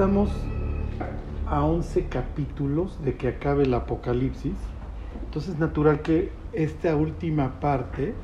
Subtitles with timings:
[0.00, 0.30] estamos
[1.46, 4.54] a 11 capítulos de que acabe el Apocalipsis.
[5.26, 8.14] Entonces es natural que esta última parte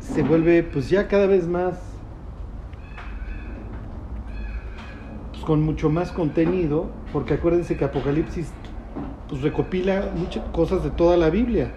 [0.00, 1.80] se vuelve pues ya cada vez más
[5.32, 8.52] pues, con mucho más contenido, porque acuérdense que Apocalipsis
[9.30, 11.72] pues recopila muchas cosas de toda la Biblia.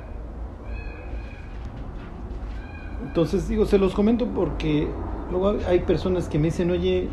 [3.08, 4.90] Entonces digo, se los comento porque
[5.32, 7.08] luego hay personas que me dicen, oye,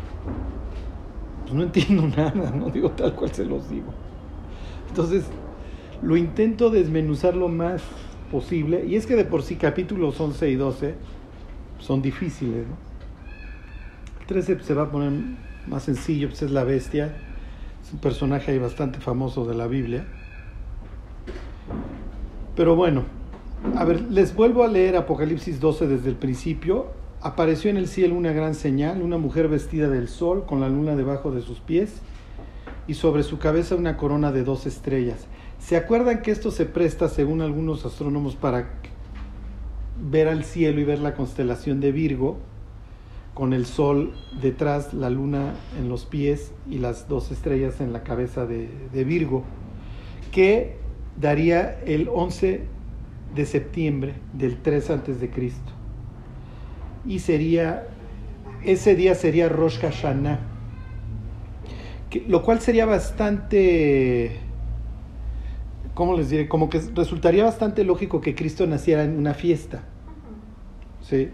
[1.49, 3.91] pues no entiendo nada, no digo tal cual se los digo.
[4.87, 5.25] Entonces,
[6.03, 7.81] lo intento desmenuzar lo más
[8.31, 10.95] posible, y es que de por sí capítulos 11 y 12
[11.79, 12.77] son difíciles, ¿no?
[14.21, 15.11] El 13 se va a poner
[15.65, 17.15] más sencillo, pues es la bestia,
[17.83, 20.05] es un personaje ahí bastante famoso de la Biblia.
[22.55, 23.05] Pero bueno,
[23.75, 26.98] a ver, les vuelvo a leer Apocalipsis 12 desde el principio.
[27.21, 30.95] Apareció en el cielo una gran señal, una mujer vestida del sol con la luna
[30.95, 32.01] debajo de sus pies
[32.87, 35.27] y sobre su cabeza una corona de dos estrellas.
[35.59, 38.69] ¿Se acuerdan que esto se presta, según algunos astrónomos, para
[40.01, 42.37] ver al cielo y ver la constelación de Virgo,
[43.33, 48.03] con el sol detrás, la luna en los pies y las dos estrellas en la
[48.03, 49.43] cabeza de, Virgo,
[50.31, 50.77] que
[51.19, 52.63] daría el 11
[53.35, 55.78] de septiembre del 3 antes de Cristo.
[57.05, 57.87] Y sería,
[58.63, 60.39] ese día sería Rosh Hashanah,
[62.27, 64.37] lo cual sería bastante,
[65.93, 66.47] ¿cómo les diré?
[66.47, 69.83] Como que resultaría bastante lógico que Cristo naciera en una fiesta.
[71.01, 71.29] ¿Sí?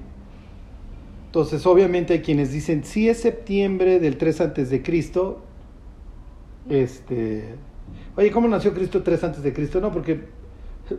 [1.27, 5.43] Entonces, obviamente hay quienes dicen, si es septiembre del 3 antes de Cristo,
[6.69, 7.55] este,
[8.15, 9.81] oye, ¿cómo nació Cristo 3 antes de Cristo?
[9.81, 10.21] No, porque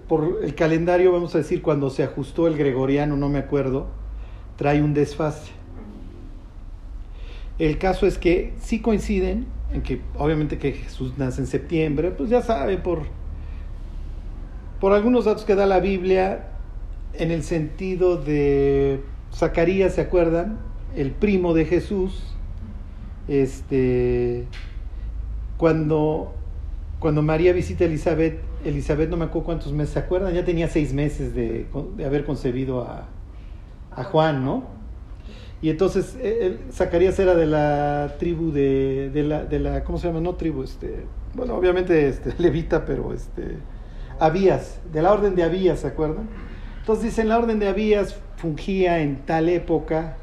[0.08, 3.88] por el calendario, vamos a decir, cuando se ajustó el gregoriano, no me acuerdo,
[4.56, 5.52] trae un desfase.
[7.58, 12.30] El caso es que sí coinciden en que obviamente que Jesús nace en septiembre, pues
[12.30, 13.02] ya sabe por,
[14.80, 16.48] por algunos datos que da la Biblia
[17.14, 19.00] en el sentido de
[19.34, 20.58] Zacarías, ¿se acuerdan?
[20.94, 22.22] El primo de Jesús,
[23.28, 24.44] este,
[25.56, 26.34] cuando,
[26.98, 30.34] cuando María visita a Elizabeth, Elizabeth no me acuerdo cuántos meses, ¿se acuerdan?
[30.34, 31.66] Ya tenía seis meses de,
[31.96, 33.08] de haber concebido a,
[33.96, 34.64] a, Juan, ¿no?
[35.62, 40.06] Y entonces él, Zacarías era de la tribu de, de, la, de la, ¿cómo se
[40.06, 40.20] llama?
[40.20, 43.56] No tribu, este, bueno, obviamente este, levita, pero este,
[44.18, 46.28] Abías, de la orden de Abías, ¿se acuerdan?
[46.80, 50.16] Entonces dicen, la orden de Abías fungía en tal época,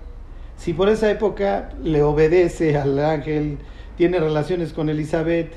[0.55, 3.57] si por esa época le obedece al ángel,
[3.97, 5.51] tiene relaciones con Elizabeth,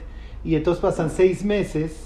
[0.44, 2.05] y entonces pasan seis meses,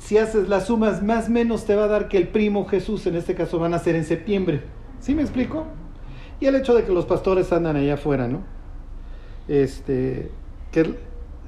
[0.00, 3.16] si haces las sumas, más menos te va a dar que el primo Jesús, en
[3.16, 4.62] este caso, van a ser en septiembre.
[4.98, 5.66] ¿Sí me explico?
[6.40, 8.40] Y el hecho de que los pastores andan allá afuera, ¿no?
[9.46, 10.30] Este,
[10.72, 10.94] que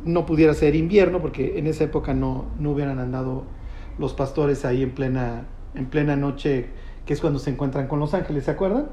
[0.04, 3.44] no pudiera ser invierno, porque en esa época no, no hubieran andado
[3.98, 6.66] los pastores ahí en plena, en plena noche,
[7.06, 8.90] que es cuando se encuentran con los ángeles, ¿se acuerdan?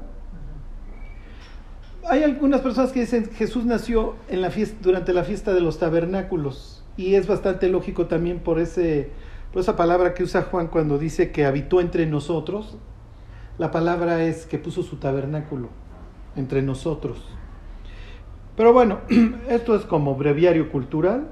[2.08, 5.78] Hay algunas personas que dicen Jesús nació en la fiesta, durante la fiesta de los
[5.78, 9.10] tabernáculos y es bastante lógico también por ese
[9.52, 12.76] por esa palabra que usa Juan cuando dice que habitó entre nosotros,
[13.58, 15.68] la palabra es que puso su tabernáculo
[16.36, 17.18] entre nosotros.
[18.56, 19.00] Pero bueno,
[19.48, 21.28] esto es como breviario cultural.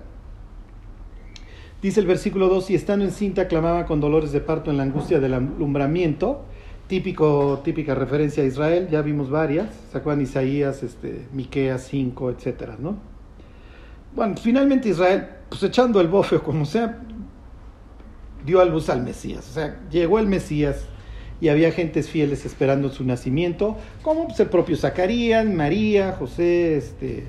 [1.80, 4.82] Dice el versículo 2, y estando en cinta clamaba con dolores de parto en la
[4.82, 6.42] angustia del alumbramiento,
[6.88, 12.76] típico, típica referencia a Israel, ya vimos varias, ¿se acuerdan Isaías, este, Miqueas 5, etcétera,
[12.80, 12.96] ¿no?
[14.16, 17.00] Bueno, finalmente Israel, pues echando el bofe como sea,
[18.44, 19.48] dio a luz al Mesías.
[19.48, 20.84] O sea, llegó el Mesías
[21.40, 27.24] y había gentes fieles esperando su nacimiento, como pues, el propio Zacarías, María, José, este,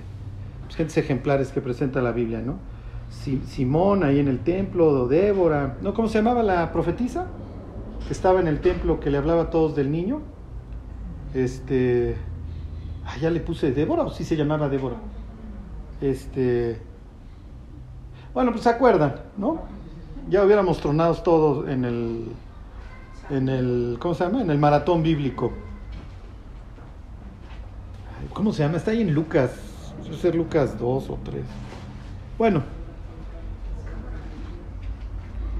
[0.65, 2.57] pues, gentes ejemplares que presenta la Biblia, ¿no?
[3.47, 5.93] Simón ahí en el templo, Débora, ¿no?
[5.93, 7.27] ¿Cómo se llamaba la profetisa?
[8.07, 10.21] Que estaba en el templo que le hablaba a todos del niño.
[11.33, 12.15] Este,
[13.05, 14.97] ah, ya le puse Débora o sí se llamaba Débora.
[16.01, 16.77] Este,
[18.33, 19.63] bueno, pues se acuerdan, ¿no?
[20.29, 22.25] Ya hubiéramos tronado todos en el,
[23.29, 24.41] en el, ¿cómo se llama?
[24.41, 25.51] En el maratón bíblico.
[28.33, 28.77] ¿Cómo se llama?
[28.77, 29.51] Está ahí en Lucas,
[30.03, 31.43] debe ser Lucas 2 o 3.
[32.37, 32.63] Bueno,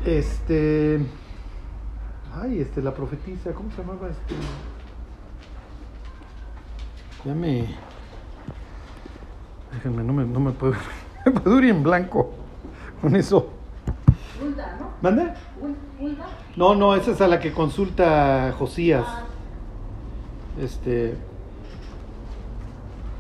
[0.06, 1.00] este,
[2.36, 4.36] ay, este, la profetisa, ¿cómo se llamaba este?
[7.26, 7.66] Ya me,
[9.74, 10.74] déjenme, no me, no me puedo,
[11.26, 12.32] me puedo ir en blanco
[13.02, 13.59] con eso.
[14.80, 14.92] ¿No?
[15.02, 15.34] ¿Mande?
[16.00, 16.26] ¿Hulda?
[16.56, 19.06] No, no, esa es a la que consulta Josías.
[19.08, 19.24] Ah,
[20.62, 21.16] Este.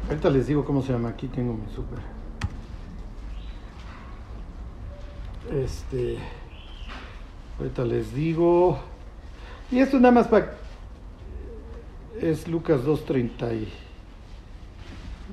[0.07, 1.09] Ahorita les digo cómo se llama.
[1.09, 1.99] Aquí tengo mi super.
[5.51, 6.17] Este.
[7.57, 8.79] Ahorita les digo.
[9.71, 10.53] Y esto nada más para.
[12.21, 13.53] Es Lucas 2.30.
[13.53, 13.71] y-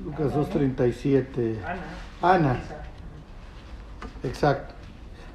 [0.04, 1.58] Lucas 2.37.
[2.22, 2.34] Ana.
[2.34, 2.60] Ana.
[4.22, 4.74] Exacto.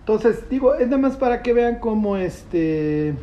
[0.01, 3.13] Entonces, digo, es nada más para que vean cómo este.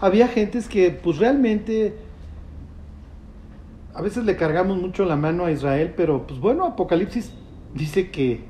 [0.00, 1.96] Había gentes que, pues realmente.
[3.94, 7.34] A veces le cargamos mucho la mano a Israel, pero pues bueno, Apocalipsis
[7.74, 8.40] dice que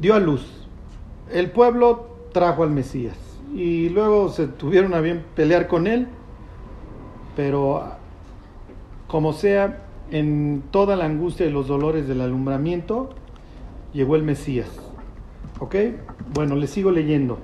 [0.00, 0.66] dio a luz.
[1.30, 3.16] El pueblo trajo al Mesías.
[3.54, 6.08] Y luego se tuvieron a bien pelear con él.
[7.36, 7.84] Pero
[9.06, 13.10] como sea, en toda la angustia y los dolores del alumbramiento,
[13.92, 14.68] llegó el Mesías.
[15.60, 15.76] ¿Ok?
[16.32, 17.38] Bueno, le sigo leyendo.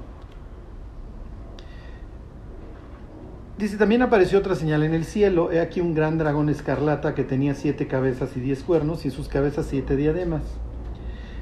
[3.58, 5.52] Dice, también apareció otra señal en el cielo.
[5.52, 9.12] He aquí un gran dragón escarlata que tenía siete cabezas y diez cuernos, y en
[9.12, 10.42] sus cabezas siete diademas.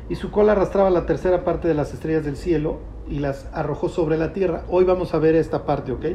[0.08, 3.88] Y su cola arrastraba la tercera parte de las estrellas del cielo y las arrojó
[3.88, 4.64] sobre la tierra.
[4.68, 6.06] Hoy vamos a ver esta parte, ¿ok?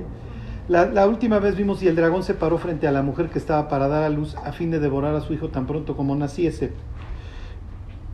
[0.68, 3.40] La, la última vez vimos y el dragón se paró frente a la mujer que
[3.40, 6.16] estaba para dar a luz a fin de devorar a su hijo tan pronto como
[6.16, 6.72] naciese.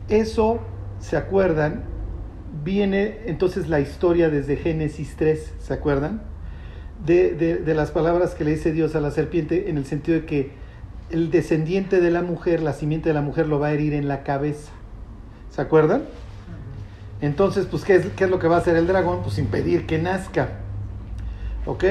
[0.08, 0.60] Eso,
[1.00, 1.84] ¿se acuerdan?
[2.64, 6.22] Viene entonces la historia desde Génesis 3, ¿se acuerdan?
[7.04, 10.26] De, de, las palabras que le dice Dios a la serpiente en el sentido de
[10.26, 10.50] que
[11.10, 14.06] el descendiente de la mujer, la simiente de la mujer lo va a herir en
[14.06, 14.70] la cabeza.
[15.50, 16.02] ¿Se acuerdan?
[17.20, 19.22] Entonces, pues, ¿qué es, ¿qué es lo que va a hacer el dragón?
[19.22, 20.48] Pues impedir que nazca.
[21.66, 21.84] ¿Ok?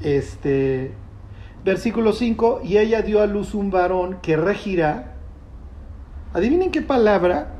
[0.00, 0.92] Este,
[1.64, 5.14] versículo 5, y ella dio a luz un varón que regirá.
[6.32, 7.55] Adivinen qué palabra,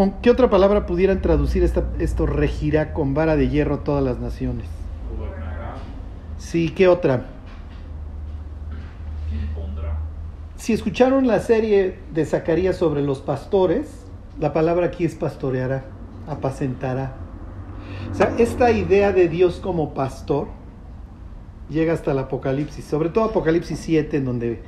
[0.00, 4.18] con qué otra palabra pudieran traducir esta, esto regirá con vara de hierro todas las
[4.18, 4.64] naciones.
[6.38, 7.26] Sí, ¿qué otra?
[10.56, 14.06] Si escucharon la serie de Zacarías sobre los pastores,
[14.38, 15.84] la palabra aquí es pastoreará,
[16.26, 17.16] apacentará.
[18.10, 20.48] O sea, esta idea de Dios como pastor
[21.68, 24.62] llega hasta el Apocalipsis, sobre todo Apocalipsis 7, en donde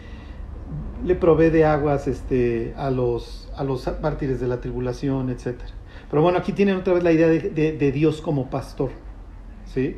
[1.05, 5.57] le provee de aguas este, a, los, a los mártires de la tribulación, etc.
[6.11, 8.91] Pero bueno, aquí tienen otra vez la idea de, de- Dios como pastor.
[9.67, 9.97] ¿Sí?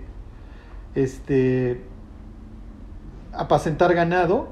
[0.94, 1.80] Este,
[3.32, 4.48] apacentar ganado,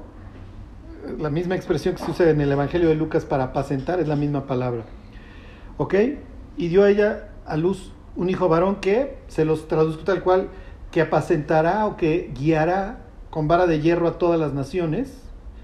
[1.17, 4.15] la misma expresión que se usa en el Evangelio de Lucas para apacentar es la
[4.15, 4.83] misma palabra.
[5.77, 5.95] ¿Ok?
[6.57, 10.49] Y dio a ella a luz un hijo varón que, se los traduzco tal cual,
[10.91, 12.99] que apacentará o que guiará
[13.31, 15.22] con vara de hierro a todas las naciones.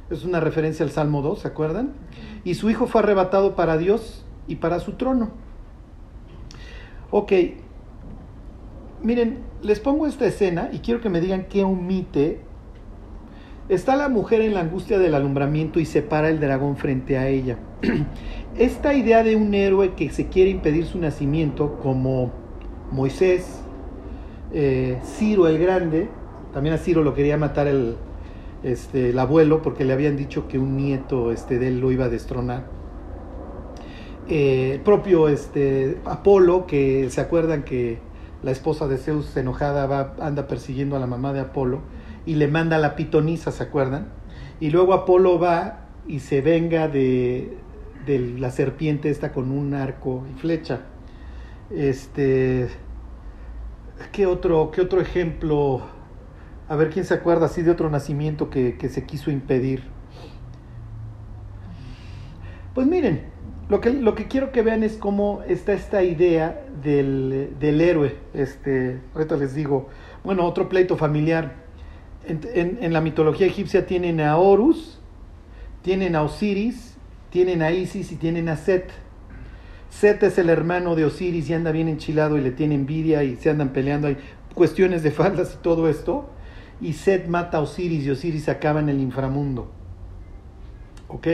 [0.09, 1.93] Es una referencia al Salmo 2, ¿se acuerdan?
[2.43, 5.31] Y su hijo fue arrebatado para Dios y para su trono.
[7.11, 7.31] Ok,
[9.03, 12.41] miren, les pongo esta escena y quiero que me digan qué omite
[13.69, 17.27] Está la mujer en la angustia del alumbramiento y se para el dragón frente a
[17.27, 17.59] ella.
[18.57, 22.31] Esta idea de un héroe que se quiere impedir su nacimiento, como
[22.91, 23.61] Moisés,
[24.51, 26.09] eh, Ciro el Grande,
[26.51, 27.97] también a Ciro lo quería matar el,
[28.63, 32.05] este, el abuelo porque le habían dicho que un nieto este, de él lo iba
[32.05, 32.65] a destronar.
[34.27, 37.99] Eh, el propio este, Apolo, que se acuerdan que
[38.43, 41.81] la esposa de Zeus enojada va, anda persiguiendo a la mamá de Apolo
[42.25, 44.09] y le manda la pitonisa, ¿se acuerdan?
[44.59, 47.57] Y luego Apolo va y se venga de,
[48.05, 50.81] de la serpiente esta con un arco y flecha.
[51.71, 52.67] Este,
[54.11, 55.81] ¿qué otro, qué otro ejemplo?
[56.69, 59.83] A ver quién se acuerda así de otro nacimiento que, que se quiso impedir.
[62.75, 63.23] Pues miren,
[63.69, 68.15] lo que, lo que quiero que vean es cómo está esta idea del, del héroe.
[68.33, 69.89] Este, ahorita les digo,
[70.23, 71.55] bueno, otro pleito familiar.
[72.25, 74.99] En, en- la mitología egipcia tienen a Horus,
[75.81, 76.97] tienen a Osiris,
[77.31, 78.91] tienen a Isis y tienen a Set.
[79.89, 83.35] Set es el hermano de Osiris y anda bien enchilado y le tiene envidia y
[83.37, 84.07] se andan peleando.
[84.07, 84.17] Hay
[84.53, 86.29] cuestiones de faldas y todo esto.
[86.81, 89.71] Y Set mata a Osiris y Osiris acaba en el inframundo.
[91.07, 91.27] ¿Ok?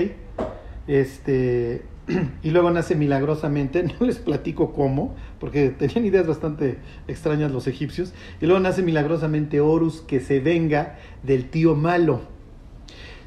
[0.88, 1.84] Este,
[2.44, 8.14] y luego nace milagrosamente, no les platico cómo, porque tenían ideas bastante extrañas los egipcios,
[8.42, 12.22] y luego nace milagrosamente Horus que se venga del tío malo.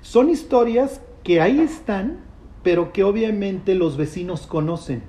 [0.03, 2.19] Son historias que ahí están,
[2.63, 5.03] pero que obviamente los vecinos conocen.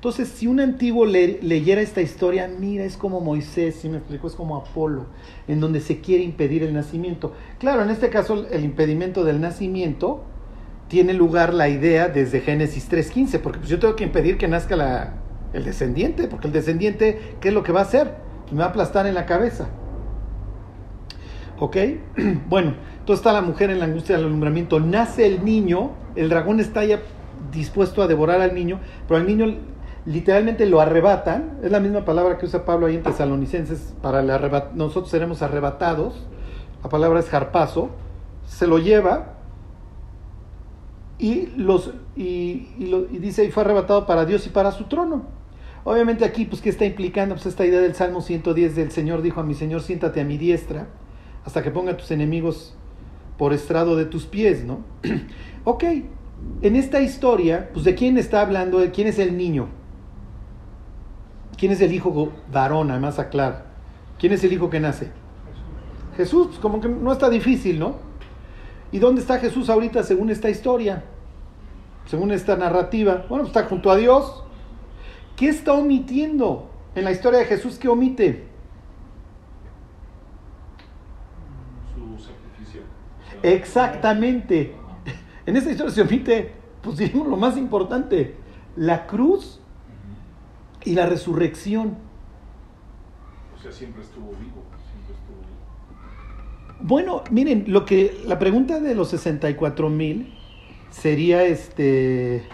[0.00, 4.28] Entonces, si un antiguo le- leyera esta historia, mira, es como Moisés, si me explico,
[4.28, 5.04] es como Apolo,
[5.46, 7.34] en donde se quiere impedir el nacimiento.
[7.58, 10.22] Claro, en este caso, el impedimento del nacimiento
[10.88, 15.16] tiene lugar la idea desde Génesis 3.15, porque pues yo tengo que impedir que nazca
[15.52, 18.14] el descendiente, porque el descendiente, ¿qué es lo que va a hacer?
[18.50, 19.68] Me va a aplastar en la cabeza.
[21.58, 21.76] ¿Ok?
[22.48, 24.80] Bueno, entonces está la mujer en la angustia del alumbramiento.
[24.80, 27.00] Nace el niño, el dragón está ya
[27.52, 29.56] dispuesto a devorar al niño, pero al niño
[30.06, 31.58] literalmente lo arrebatan.
[31.62, 33.94] Es la misma palabra que usa Pablo ahí en Tesalonicenses.
[34.02, 36.26] Para el arrebat nosotros seremos arrebatados.
[36.82, 37.90] La palabra es jarpazo.
[38.46, 39.40] Se lo lleva
[41.20, 42.66] y, los, y,
[43.18, 45.26] dice, y fue arrebatado para Dios y para su trono.
[45.84, 47.34] Obviamente aquí, pues, ¿qué está implicando?
[47.34, 50.38] Pues esta idea del Salmo 110 del Señor dijo a mi Señor, siéntate a mi
[50.38, 50.88] diestra
[51.44, 52.74] hasta que ponga a tus enemigos
[53.38, 54.80] por estrado de tus pies, ¿no?
[55.64, 55.84] ok,
[56.62, 58.78] en esta historia, pues, ¿de quién está hablando?
[58.78, 59.68] ¿De quién es el niño?
[61.60, 63.66] ¿Quién es el hijo varón, además aclara?
[64.18, 65.10] ¿Quién es el hijo que nace?
[66.16, 67.96] Jesús, pues como que no está difícil, ¿no?
[68.90, 71.04] ¿Y dónde está Jesús ahorita según esta historia?
[72.06, 73.26] Según esta narrativa.
[73.28, 74.42] Bueno, pues está junto a Dios.
[75.36, 77.78] ¿Qué está omitiendo en la historia de Jesús?
[77.78, 78.46] ¿Qué omite?
[81.94, 82.80] Su sacrificio.
[83.42, 84.74] Exactamente.
[85.44, 88.36] En esta historia se omite, pues digamos lo más importante,
[88.76, 89.59] la cruz
[90.84, 91.96] y la resurrección.
[93.56, 94.62] O sea, siempre estuvo vivo.
[94.90, 96.80] Siempre estuvo vivo.
[96.80, 100.34] Bueno, miren, lo que la pregunta de los 64 mil
[100.90, 102.44] sería este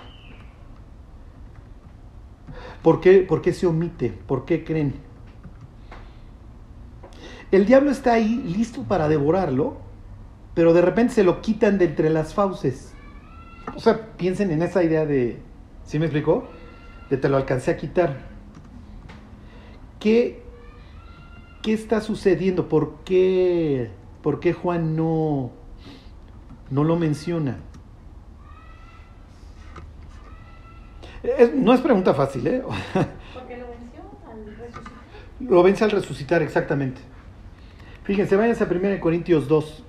[2.82, 4.10] ¿por qué, ¿por qué se omite?
[4.10, 4.94] ¿Por qué creen?
[7.50, 9.78] El diablo está ahí listo para devorarlo,
[10.54, 12.92] pero de repente se lo quitan de entre las fauces.
[13.74, 15.38] O sea, piensen en esa idea de,
[15.84, 16.48] ¿sí me explicó?
[17.10, 18.16] De te lo alcancé a quitar.
[20.00, 20.42] ¿Qué,
[21.62, 22.68] qué está sucediendo?
[22.68, 23.90] ¿Por qué,
[24.22, 25.50] por qué Juan no,
[26.70, 27.56] no lo menciona?
[31.22, 32.62] Es- no es pregunta fácil, ¿eh?
[33.34, 34.92] Porque lo venció al resucitar.
[35.40, 37.00] Lo vence al resucitar, exactamente.
[38.04, 39.82] Fíjense, váyanse a 1 Corintios 2.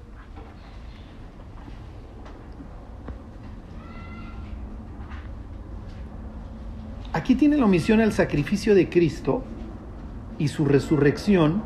[7.27, 9.43] Aquí tiene la omisión al sacrificio de Cristo
[10.39, 11.61] y su resurrección.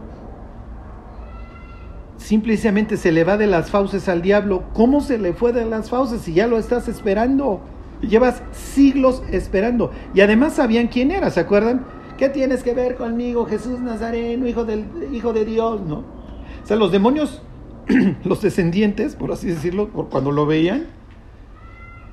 [2.17, 4.63] Simplemente se le va de las fauces al diablo.
[4.73, 7.61] ¿Cómo se le fue de las fauces si ya lo estás esperando?
[8.01, 9.91] Llevas siglos esperando.
[10.15, 11.85] Y además sabían quién era, ¿se acuerdan?
[12.17, 15.79] ¿Qué tienes que ver conmigo, Jesús Nazareno, hijo, del, hijo de Dios?
[15.81, 15.97] ¿No?
[15.97, 17.43] O sea, los demonios,
[18.23, 20.87] los descendientes, por así decirlo, cuando lo veían,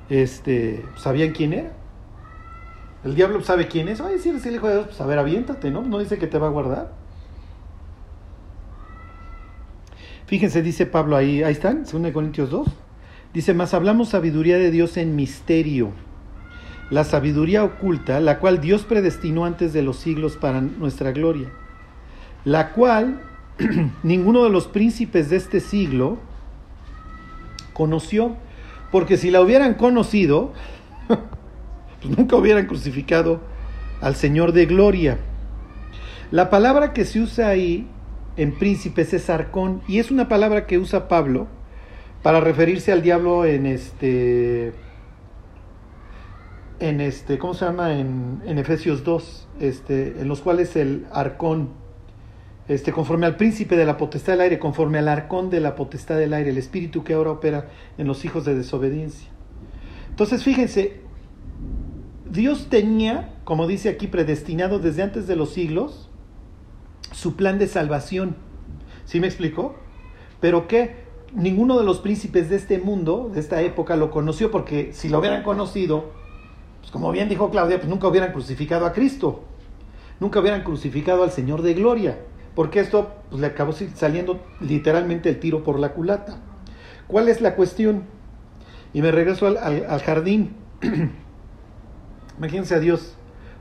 [0.07, 1.78] este, sabían quién era.
[3.03, 4.01] El diablo sabe quién es.
[4.01, 5.81] Ay, si eres el hijo de Dios, pues a ver, aviéntate, ¿no?
[5.81, 6.91] No dice que te va a guardar.
[10.29, 12.67] Fíjense, dice Pablo ahí, ahí están, 2 Corintios 2.
[13.33, 15.91] Dice, más hablamos sabiduría de Dios en misterio,
[16.91, 21.49] la sabiduría oculta, la cual Dios predestinó antes de los siglos para nuestra gloria,
[22.45, 23.21] la cual
[24.03, 26.19] ninguno de los príncipes de este siglo
[27.73, 28.35] conoció,
[28.91, 30.53] porque si la hubieran conocido,
[32.01, 33.41] pues nunca hubieran crucificado
[34.01, 35.17] al Señor de gloria.
[36.31, 37.87] La palabra que se usa ahí
[38.37, 41.47] en príncipes es arcón, y es una palabra que usa Pablo
[42.23, 44.73] para referirse al diablo en este
[46.79, 51.69] en este cómo se llama en, en Efesios 2 este en los cuales el arcón
[52.67, 56.17] este conforme al príncipe de la potestad del aire conforme al arcón de la potestad
[56.17, 59.29] del aire el espíritu que ahora opera en los hijos de desobediencia
[60.09, 61.01] entonces fíjense
[62.29, 66.09] Dios tenía como dice aquí predestinado desde antes de los siglos
[67.11, 68.35] su plan de salvación
[69.05, 69.75] ¿sí me explicó?
[70.39, 74.91] pero qué ninguno de los príncipes de este mundo, de esta época, lo conoció porque
[74.93, 76.11] si lo hubieran conocido,
[76.79, 79.43] pues como bien dijo Claudia, pues nunca hubieran crucificado a Cristo,
[80.19, 82.19] nunca hubieran crucificado al Señor de Gloria,
[82.55, 86.39] porque esto pues, le acabó saliendo literalmente el tiro por la culata.
[87.07, 88.03] ¿Cuál es la cuestión?
[88.93, 90.55] Y me regreso al, al jardín.
[92.39, 93.15] Imagínense a Dios.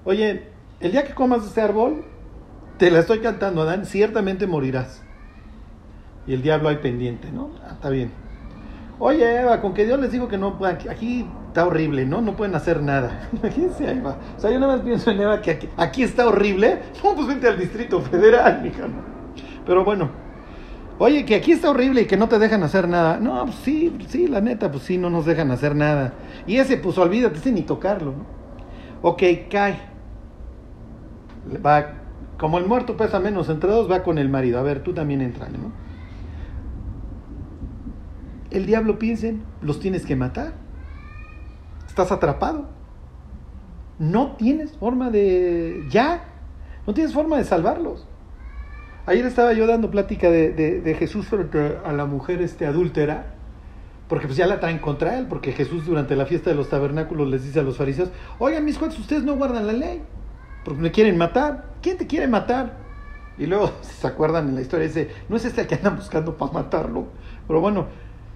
[0.05, 0.45] Oye,
[0.81, 2.05] el día que comas este árbol,
[2.79, 5.03] te la estoy cantando, Adán, ciertamente morirás.
[6.27, 7.51] Y el diablo ahí pendiente, ¿no?
[7.65, 8.13] Ah, está bien.
[9.01, 12.21] Oye, Eva, con que Dios les digo que no puedan, aquí está horrible, ¿no?
[12.21, 13.29] No pueden hacer nada.
[13.33, 14.17] Imagínense a Eva.
[14.37, 16.81] O sea, yo nada más pienso en Eva que aquí, aquí está horrible.
[17.03, 18.87] No, pues vente al Distrito Federal, mija.
[18.87, 19.03] ¿no?
[19.67, 20.11] Pero bueno.
[21.01, 23.19] Oye, que aquí está horrible y que no te dejan hacer nada.
[23.19, 26.13] No, pues sí, sí, la neta, pues sí, no nos dejan hacer nada.
[26.47, 28.38] Y ese, pues olvídate, ese ni tocarlo, ¿no?
[29.03, 29.79] Ok, cae.
[31.65, 31.95] Va,
[32.39, 34.59] como el muerto pesa menos entre dos, va con el marido.
[34.59, 35.73] A ver, tú también entra, ¿no?
[38.51, 40.53] el diablo piensen, los tienes que matar.
[41.87, 42.67] Estás atrapado.
[43.99, 45.85] No tienes forma de...
[45.91, 46.25] Ya.
[46.87, 48.07] No tienes forma de salvarlos.
[49.07, 53.35] Ayer estaba yo dando plática de, de, Jesús frente a la mujer este, adúltera,
[54.09, 57.29] porque pues ya la traen contra él, porque Jesús durante la fiesta de los tabernáculos
[57.29, 60.03] les dice a los fariseos, oigan mis cuates, ustedes no guardan la ley,
[60.65, 61.75] porque me quieren matar.
[61.83, 62.79] ¿Quién te quiere matar?
[63.37, 66.37] Y luego se acuerdan en la historia, dice, no es este el que andan buscando
[66.37, 67.07] para matarlo.
[67.47, 67.87] Pero bueno,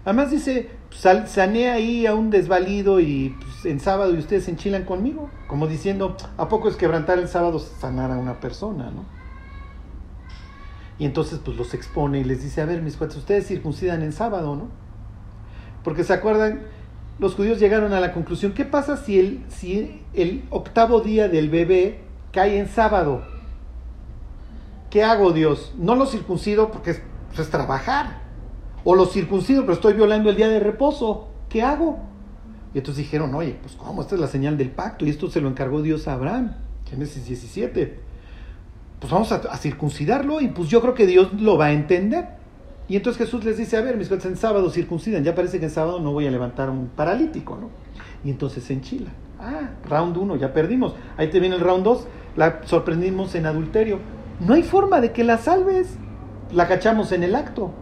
[0.05, 5.31] además dice, sané ahí a un desvalido y pues, en sábado y ustedes enchilan conmigo.
[5.47, 9.05] Como diciendo, ¿a poco es quebrantar el sábado sanar a una persona, no?
[10.99, 14.13] Y entonces pues los expone y les dice, a ver mis cuates, ustedes circuncidan en
[14.13, 14.82] sábado, ¿no?
[15.85, 16.61] Porque se acuerdan,
[17.19, 21.51] los judíos llegaron a la conclusión, ¿qué pasa si el, si el octavo día del
[21.51, 22.01] bebé
[22.33, 23.23] cae en sábado?
[24.91, 25.73] ¿Qué hago Dios?
[25.79, 28.21] No lo circuncido porque es, pues, es trabajar.
[28.85, 31.29] O lo circuncido pero estoy violando el día de reposo.
[31.49, 31.99] ¿Qué hago?
[32.75, 34.03] Y entonces dijeron, oye, pues ¿cómo?
[34.03, 36.57] Esta es la señal del pacto y esto se lo encargó Dios a Abraham.
[36.89, 38.01] Génesis 17.
[39.01, 42.42] Pues vamos a circuncidarlo y pues yo creo que Dios lo va a entender.
[42.89, 45.67] Y entonces Jesús les dice, a ver, mis cuates en sábado circuncidan, ya parece que
[45.67, 47.71] en sábado no voy a levantar un paralítico, ¿no?
[48.25, 49.11] Y entonces se enchila.
[49.41, 50.95] Ah, round 1, ya perdimos.
[51.17, 53.99] Ahí te viene el round 2, la sorprendimos en adulterio.
[54.41, 55.97] No hay forma de que la salves.
[56.53, 57.73] La cachamos en el acto.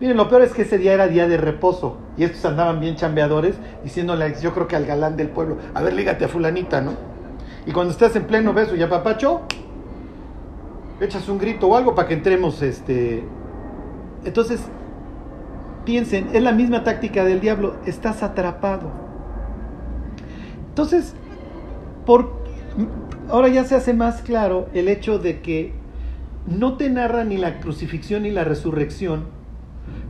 [0.00, 1.98] Miren, lo peor es que ese día era día de reposo.
[2.16, 5.92] Y estos andaban bien chambeadores, diciéndole, yo creo que al galán del pueblo, a ver,
[5.92, 6.92] lígate a fulanita, ¿no?
[7.66, 9.42] Y cuando estás en pleno beso y apapacho,
[11.00, 13.24] echas un grito o algo para que entremos, este...
[14.24, 14.60] Entonces,
[15.84, 18.90] piensen, es la misma táctica del diablo, estás atrapado.
[20.68, 21.14] Entonces,
[22.06, 22.44] por,
[23.28, 25.72] ahora ya se hace más claro el hecho de que
[26.46, 29.24] no te narra ni la crucifixión ni la resurrección,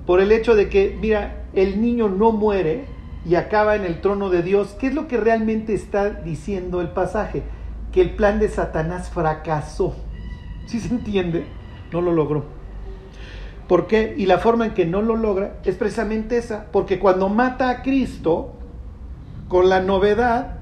[0.07, 2.87] por el hecho de que, mira, el niño no muere
[3.27, 4.77] y acaba en el trono de Dios.
[4.79, 7.43] ¿Qué es lo que realmente está diciendo el pasaje?
[7.93, 9.95] Que el plan de Satanás fracasó.
[10.67, 11.47] ¿Sí se entiende?
[11.93, 12.45] No lo logró.
[13.69, 14.15] ¿Por qué?
[14.17, 17.83] Y la forma en que no lo logra es precisamente esa, porque cuando mata a
[17.83, 18.53] Cristo,
[19.49, 20.59] con la novedad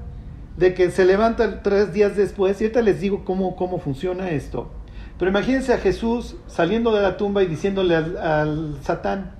[0.57, 4.69] de que se levanta tres días después, y ahorita les digo cómo, cómo funciona esto,
[5.17, 9.35] pero imagínense a Jesús saliendo de la tumba y diciéndole al, Satán,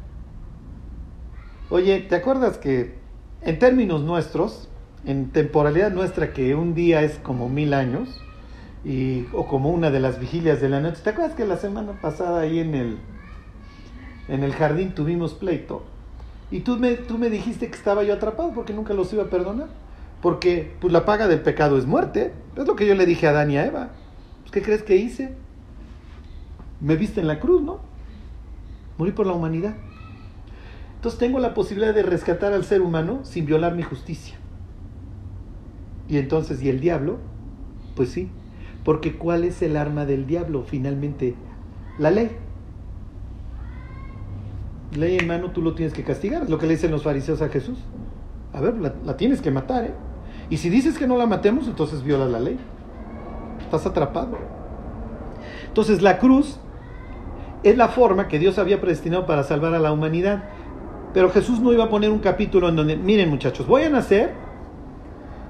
[1.69, 2.95] oye, ¿te acuerdas que
[3.41, 4.69] en términos nuestros,
[5.05, 8.09] en temporalidad nuestra, que un día es como mil años,
[8.85, 11.93] y, o como una de las vigilias de la noche, ¿te acuerdas que la semana
[12.01, 12.97] pasada ahí en el,
[14.27, 15.83] en el jardín tuvimos pleito?
[16.51, 19.29] Y tú me, tú me dijiste que estaba yo atrapado porque nunca los iba a
[19.29, 19.67] perdonar.
[20.21, 22.33] Porque pues la paga del pecado es muerte.
[22.55, 23.89] Es lo que yo le dije a Adán y a Eva.
[24.41, 25.33] Pues, ¿Qué crees que hice?
[26.79, 27.79] Me viste en la cruz, ¿no?
[28.97, 29.75] Morí por la humanidad.
[30.95, 34.37] Entonces tengo la posibilidad de rescatar al ser humano sin violar mi justicia.
[36.07, 37.17] Y entonces, ¿y el diablo?
[37.95, 38.29] Pues sí.
[38.83, 41.35] Porque ¿cuál es el arma del diablo finalmente?
[41.97, 42.31] La ley.
[44.95, 46.43] Ley en mano tú lo tienes que castigar.
[46.43, 47.77] Es lo que le dicen los fariseos a Jesús.
[48.53, 49.93] A ver, la, tienes que matar, ¿eh?
[50.49, 52.57] Y si dices que no la matemos, entonces violas la ley.
[53.59, 54.37] Estás atrapado.
[55.67, 56.59] Entonces la cruz
[57.63, 60.43] es la forma que Dios había predestinado para salvar a la humanidad.
[61.13, 64.33] Pero Jesús no iba a poner un capítulo en donde, miren muchachos, voy a nacer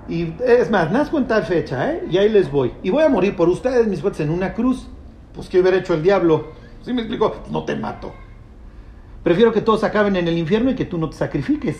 [0.07, 2.03] y es más, nazco en tal fecha, ¿eh?
[2.09, 2.73] Y ahí les voy.
[2.83, 4.87] Y voy a morir por ustedes, mis fuerzas, en una cruz.
[5.33, 6.51] Pues, ¿qué hubiera hecho el diablo?
[6.81, 7.35] ¿Sí me explicó?
[7.49, 8.13] No te mato.
[9.23, 11.77] Prefiero que todos acaben en el infierno y que tú no te sacrifiques.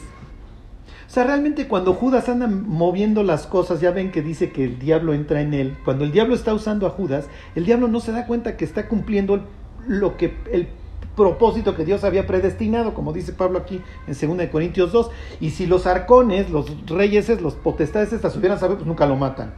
[1.07, 4.79] O sea, realmente cuando Judas anda moviendo las cosas, ya ven que dice que el
[4.79, 5.77] diablo entra en él.
[5.85, 8.87] Cuando el diablo está usando a Judas, el diablo no se da cuenta que está
[8.87, 9.45] cumpliendo
[9.87, 10.69] lo que el
[11.15, 15.11] propósito que Dios había predestinado, como dice Pablo aquí en 2 Corintios 2.
[15.39, 19.53] Y si los arcones, los reyes, los potestades estas hubieran sabido, pues nunca lo matan.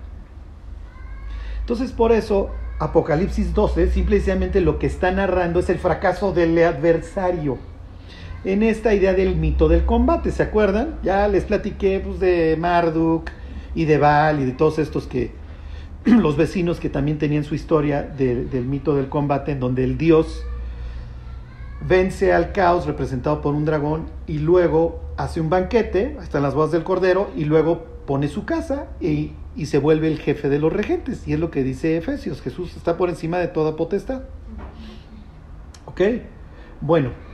[1.62, 7.58] Entonces, por eso, Apocalipsis 12, simplemente lo que está narrando es el fracaso del adversario.
[8.46, 11.00] En esta idea del mito del combate, ¿se acuerdan?
[11.02, 13.32] Ya les platiqué pues, de Marduk
[13.74, 15.32] y de Baal y de todos estos que,
[16.06, 19.98] los vecinos que también tenían su historia de, del mito del combate, en donde el
[19.98, 20.46] dios
[21.88, 26.72] vence al caos representado por un dragón y luego hace un banquete, están las bodas
[26.72, 30.72] del cordero, y luego pone su casa y, y, se vuelve el jefe de los
[30.72, 31.28] regentes.
[31.28, 34.22] Y es lo que dice Efesios, Jesús está por encima de toda potestad.
[35.88, 36.02] ¿Ok?
[36.80, 37.25] Bueno.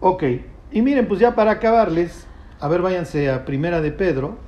[0.00, 0.24] Ok.
[0.72, 2.26] Y miren, pues ya para acabarles,
[2.60, 4.38] a ver, váyanse a Primera de Pedro.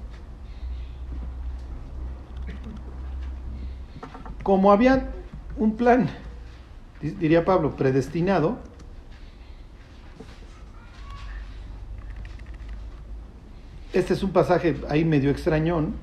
[4.42, 5.10] Como había
[5.56, 6.08] un plan
[7.00, 8.58] diría Pablo, predestinado,
[13.92, 15.94] este es un pasaje ahí medio extrañón.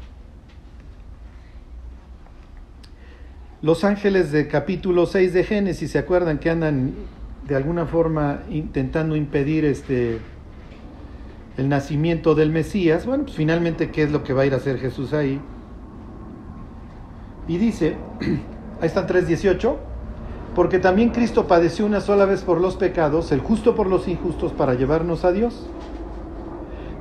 [3.62, 6.94] los ángeles de capítulo 6 de Génesis, ¿se acuerdan que andan
[7.48, 10.20] de alguna forma intentando impedir este
[11.58, 13.06] el nacimiento del Mesías?
[13.06, 15.40] Bueno, pues finalmente, ¿qué es lo que va a ir a hacer Jesús ahí?
[17.48, 17.96] Y dice,
[18.82, 19.76] ahí están 3.18,
[20.54, 24.52] porque también Cristo padeció una sola vez por los pecados, el justo por los injustos,
[24.52, 25.68] para llevarnos a Dios,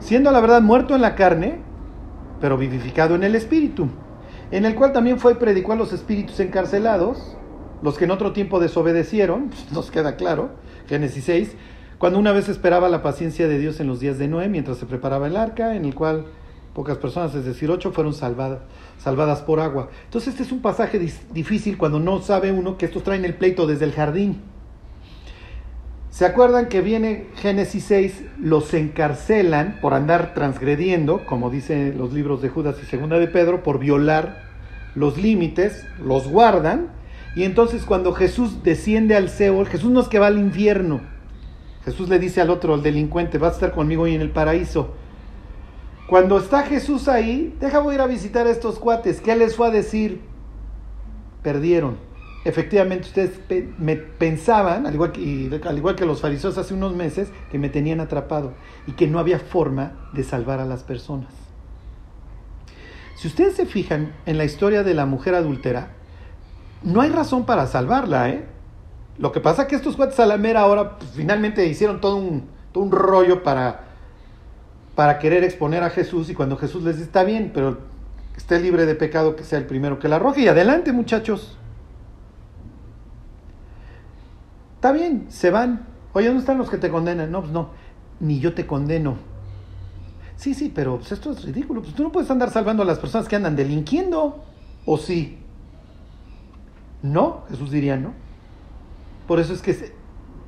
[0.00, 1.58] siendo la verdad muerto en la carne,
[2.40, 3.88] pero vivificado en el Espíritu,
[4.50, 7.36] en el cual también fue y predicó a los espíritus encarcelados,
[7.82, 10.50] los que en otro tiempo desobedecieron, nos queda claro,
[10.88, 11.56] Génesis 6,
[11.98, 14.86] cuando una vez esperaba la paciencia de Dios en los días de Noé, mientras se
[14.86, 16.26] preparaba el arca, en el cual
[16.74, 18.58] pocas personas, es decir, ocho, fueron salvadas,
[18.98, 19.88] salvadas por agua.
[20.04, 20.98] Entonces este es un pasaje
[21.32, 24.42] difícil cuando no sabe uno que estos traen el pleito desde el jardín.
[26.10, 32.40] ¿Se acuerdan que viene Génesis 6, los encarcelan por andar transgrediendo, como dicen los libros
[32.40, 34.44] de Judas y Segunda de Pedro, por violar
[34.94, 36.90] los límites, los guardan,
[37.34, 41.00] y entonces cuando Jesús desciende al Seol, Jesús no es que va al infierno,
[41.84, 44.94] Jesús le dice al otro, al delincuente, vas a estar conmigo hoy en el paraíso.
[46.08, 49.70] Cuando está Jesús ahí, deja ir a visitar a estos cuates, ¿qué les fue a
[49.70, 50.20] decir?
[51.42, 51.96] Perdieron
[52.44, 53.40] efectivamente ustedes
[53.78, 57.70] me pensaban, al igual, que, al igual que los fariseos hace unos meses, que me
[57.70, 58.52] tenían atrapado
[58.86, 61.32] y que no había forma de salvar a las personas.
[63.16, 65.92] Si ustedes se fijan en la historia de la mujer adúltera,
[66.84, 68.44] no hay razón para salvarla, ¿eh?
[69.18, 72.16] Lo que pasa es que estos cuates a la mera ahora pues, finalmente hicieron todo
[72.16, 73.84] un, todo un rollo para,
[74.94, 77.78] para querer exponer a Jesús y cuando Jesús les dice, está bien, pero
[78.36, 80.42] esté libre de pecado, que sea el primero que la arroje.
[80.42, 81.56] Y adelante, muchachos.
[84.76, 85.86] Está bien, se van.
[86.12, 87.30] Oye, ¿dónde están los que te condenan?
[87.30, 87.70] No, pues no,
[88.20, 89.16] ni yo te condeno.
[90.36, 91.80] Sí, sí, pero pues esto es ridículo.
[91.80, 94.44] Pues tú no puedes andar salvando a las personas que andan delinquiendo.
[94.84, 95.43] ¿O sí?
[97.04, 98.14] No, Jesús diría no.
[99.28, 99.92] Por eso es que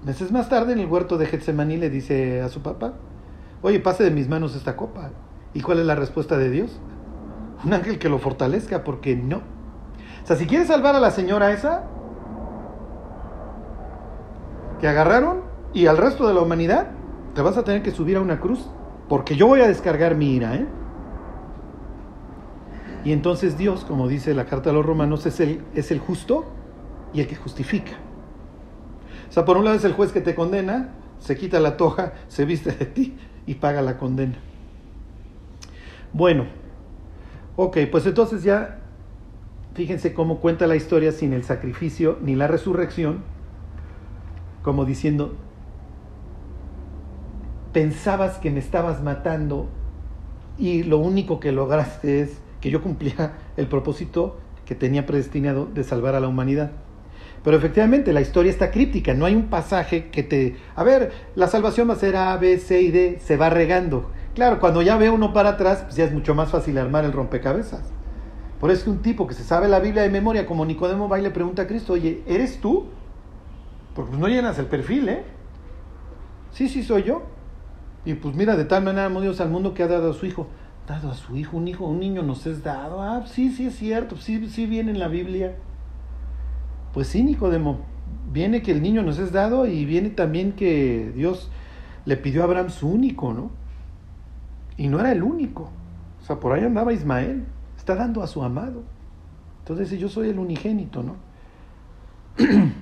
[0.07, 2.95] meses más tarde en el huerto de Getsemaní le dice a su papá,
[3.61, 5.11] oye, pase de mis manos esta copa.
[5.53, 6.81] ¿Y cuál es la respuesta de Dios?
[7.63, 9.43] Un ángel que lo fortalezca, porque no.
[10.23, 11.85] O sea, si quieres salvar a la señora esa,
[14.81, 15.43] que agarraron
[15.75, 16.87] y al resto de la humanidad
[17.35, 18.67] te vas a tener que subir a una cruz
[19.11, 20.55] porque yo voy a descargar mi ira.
[20.55, 20.67] ¿eh?
[23.07, 26.45] Y entonces Dios, como dice la carta de los romanos, es el, es el justo
[27.15, 27.93] y el que justifica.
[29.29, 30.89] O sea, por un lado es el juez que te condena,
[31.21, 33.17] se quita la toja, se viste de ti
[33.47, 34.35] y paga la condena.
[36.13, 36.47] Bueno,
[37.55, 38.81] ok, pues entonces ya
[39.75, 43.23] fíjense cómo cuenta la historia sin el sacrificio ni la resurrección
[44.63, 45.37] como diciendo,
[47.73, 49.69] pensabas que me estabas matando
[50.59, 55.85] y lo único que lograste es que yo cumplía el propósito que tenía predestinado de
[55.85, 56.73] salvar a la humanidad.
[57.45, 60.57] Pero efectivamente la historia está críptica, no hay un pasaje que te...
[60.75, 64.11] A ver, la salvación va a ser A, B, C y D, se va regando.
[64.35, 67.13] Claro, cuando ya ve uno para atrás, pues ya es mucho más fácil armar el
[67.13, 67.83] rompecabezas.
[68.59, 71.21] Por eso que un tipo que se sabe la Biblia de memoria, como Nicodemo va
[71.21, 72.87] y le pregunta a Cristo, oye, ¿eres tú?
[73.95, 75.23] Porque pues no llenas el perfil, ¿eh?
[76.51, 77.23] Sí, sí, soy yo.
[78.05, 80.27] Y pues mira, de tal manera amó Dios al mundo que ha dado a su
[80.27, 80.49] hijo.
[80.87, 83.03] Dado a su hijo, un hijo, un niño nos es dado.
[83.03, 85.57] Ah, sí, sí es cierto, sí, sí viene en la Biblia.
[86.95, 87.81] Pues sí, Nicodemo,
[88.33, 91.51] viene que el niño nos es dado y viene también que Dios
[92.05, 93.51] le pidió a Abraham su único, ¿no?
[94.77, 95.71] Y no era el único.
[96.21, 97.45] O sea, por ahí andaba Ismael.
[97.77, 98.83] Está dando a su amado.
[99.61, 101.17] Entonces, yo soy el unigénito, ¿no?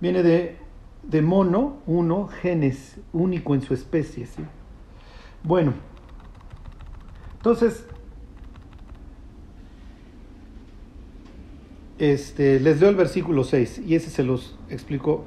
[0.00, 0.56] Viene de,
[1.04, 4.26] de mono, uno, genes, único en su especie.
[4.26, 4.42] ¿sí?
[5.44, 5.72] Bueno,
[7.38, 7.84] entonces,
[11.98, 15.24] este, les leo el versículo 6 y ese se los explico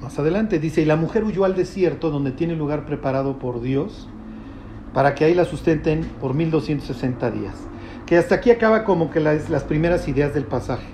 [0.00, 0.58] más adelante.
[0.60, 4.08] Dice, y la mujer huyó al desierto donde tiene lugar preparado por Dios
[4.94, 7.54] para que ahí la sustenten por 1260 días.
[8.06, 10.86] Que hasta aquí acaba como que las, las primeras ideas del pasaje.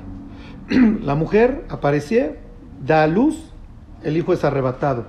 [1.02, 2.38] la mujer aparece,
[2.82, 3.52] da a luz,
[4.02, 5.06] el hijo es arrebatado.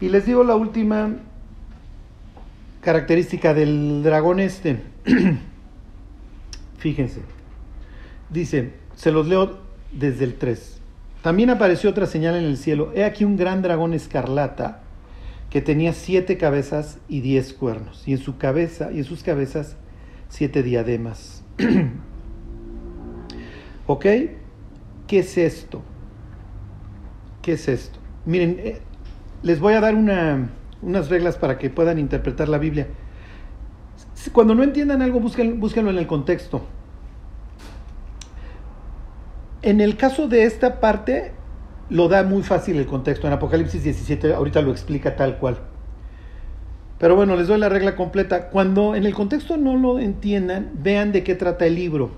[0.00, 1.16] Y les digo la última
[2.86, 4.76] característica del dragón este.
[6.78, 7.20] Fíjense.
[8.30, 9.58] Dice, se los leo
[9.90, 10.80] desde el 3.
[11.20, 12.92] También apareció otra señal en el cielo.
[12.94, 14.82] He aquí un gran dragón escarlata
[15.50, 18.06] que tenía siete cabezas y diez cuernos.
[18.06, 19.76] Y en su cabeza y en sus cabezas
[20.28, 21.42] siete diademas.
[23.88, 24.06] ¿Ok?
[25.08, 25.82] ¿Qué es esto?
[27.42, 27.98] ¿Qué es esto?
[28.26, 28.80] Miren, eh,
[29.42, 29.96] les voy a dar
[30.82, 32.88] unas reglas para que puedan interpretar la Biblia.
[34.32, 36.62] Cuando no entiendan algo, búsquenlo en el contexto.
[39.62, 41.32] En el caso de esta parte,
[41.90, 43.26] lo da muy fácil el contexto.
[43.26, 45.58] En Apocalipsis 17 ahorita lo explica tal cual.
[46.98, 48.48] Pero bueno, les doy la regla completa.
[48.48, 52.10] Cuando en el contexto no lo entiendan, vean de qué trata el libro.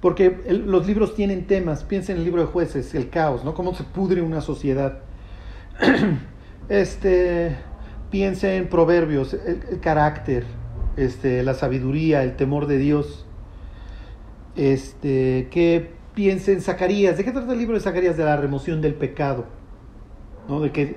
[0.00, 1.84] Porque los libros tienen temas.
[1.84, 3.54] Piensen en el libro de jueces, el caos, ¿no?
[3.54, 4.98] Cómo se pudre una sociedad.
[6.68, 7.56] este,
[8.10, 10.44] piensen en proverbios, el, carácter,
[10.96, 13.26] este, la sabiduría, el temor de Dios.
[14.56, 17.16] Este, que piensen en Zacarías.
[17.16, 18.16] ¿De qué trata el libro de Zacarías?
[18.16, 19.46] De la remoción del pecado.
[20.48, 20.60] ¿no?
[20.60, 20.96] De, que,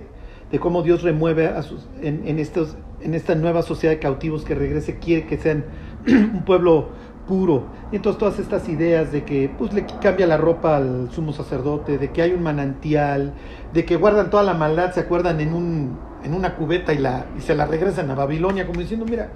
[0.51, 4.43] de cómo Dios remueve a sus, en, en, estos, en esta nueva sociedad de cautivos
[4.43, 5.65] que regrese, quiere que sean
[6.07, 6.89] un pueblo
[7.27, 7.65] puro.
[7.91, 11.97] Y entonces todas estas ideas de que pues, le cambia la ropa al sumo sacerdote,
[11.97, 13.33] de que hay un manantial,
[13.73, 17.25] de que guardan toda la maldad, se acuerdan en, un, en una cubeta y, la,
[17.37, 19.29] y se la regresan a Babilonia, como diciendo, mira,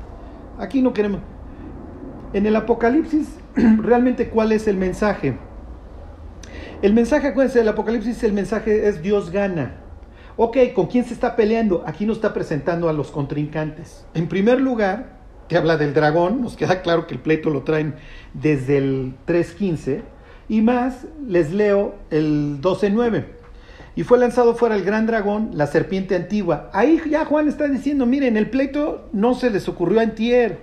[0.60, 1.22] aquí no queremos.
[2.34, 5.38] En el Apocalipsis, realmente, ¿cuál es el mensaje?
[6.82, 9.78] El mensaje, acuérdense, del Apocalipsis, el mensaje es Dios gana.
[10.38, 11.84] Ok, ¿con quién se está peleando?
[11.88, 14.06] Aquí nos está presentando a los contrincantes.
[14.14, 15.16] En primer lugar,
[15.48, 17.96] que habla del dragón, nos queda claro que el pleito lo traen
[18.34, 20.02] desde el 3.15,
[20.48, 23.26] y más, les leo el 12.9.
[23.96, 26.70] Y fue lanzado fuera el gran dragón, la serpiente antigua.
[26.74, 30.60] Ahí ya Juan está diciendo, miren, el pleito no se les ocurrió antier.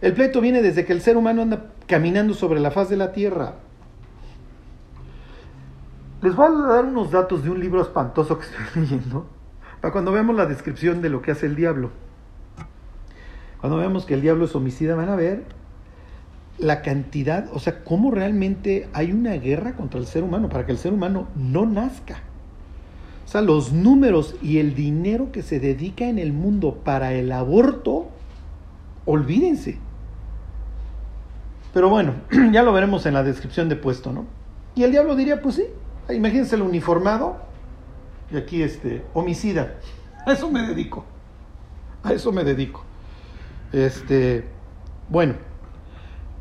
[0.00, 3.12] El pleito viene desde que el ser humano anda caminando sobre la faz de la
[3.12, 3.54] tierra.
[6.22, 9.26] Les voy a dar unos datos de un libro espantoso que estoy leyendo,
[9.80, 11.90] para cuando veamos la descripción de lo que hace el diablo.
[13.60, 15.44] Cuando veamos que el diablo es homicida, van a ver
[16.58, 20.72] la cantidad, o sea, cómo realmente hay una guerra contra el ser humano para que
[20.72, 22.22] el ser humano no nazca.
[23.40, 28.08] Los números y el dinero que se dedica en el mundo para el aborto,
[29.06, 29.78] olvídense.
[31.72, 32.14] Pero bueno,
[32.52, 34.26] ya lo veremos en la descripción de puesto, ¿no?
[34.74, 35.64] Y el diablo diría, pues sí,
[36.10, 37.38] imagínense el uniformado
[38.30, 39.74] y aquí este, homicida.
[40.26, 41.04] A eso me dedico.
[42.02, 42.84] A eso me dedico.
[43.72, 44.44] Este,
[45.08, 45.34] bueno,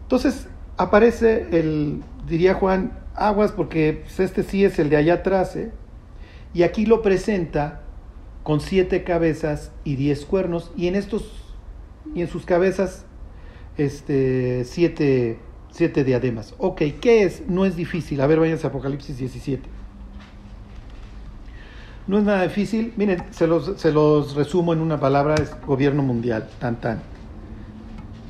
[0.04, 5.56] entonces aparece el, diría Juan, aguas porque pues, este sí es el de allá atrás,
[5.56, 5.72] ¿eh?
[6.54, 7.82] Y aquí lo presenta
[8.44, 11.24] con siete cabezas y diez cuernos y en estos,
[12.16, 13.06] y en sus cabezas,
[13.78, 15.40] este, siete,
[15.72, 16.54] siete diademas.
[16.58, 17.48] Ok, ¿qué es?
[17.48, 18.20] No es difícil.
[18.22, 19.70] A ver, váyanse a Apocalipsis 17.
[22.08, 22.94] No es nada difícil.
[22.98, 27.02] Miren, se los, se los resumo en una palabra, es gobierno mundial, tan tan.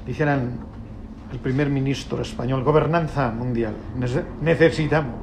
[0.06, 0.60] Dijeran
[1.32, 3.74] el primer ministro español, gobernanza mundial.
[3.98, 5.16] Nece- Necesitamos.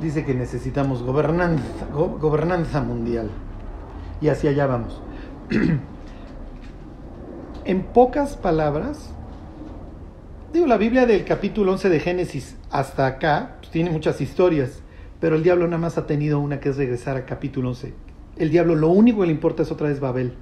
[0.00, 3.30] Dice que necesitamos gobernanza, go- gobernanza mundial.
[4.20, 5.00] Y hacia allá vamos.
[7.64, 9.10] en pocas palabras,
[10.52, 14.82] digo, la Biblia del capítulo 11 de Génesis hasta acá pues, tiene muchas historias,
[15.20, 17.92] pero el diablo nada más ha tenido una que es regresar al capítulo 11.
[18.38, 20.34] El diablo lo único que le importa es otra vez Babel.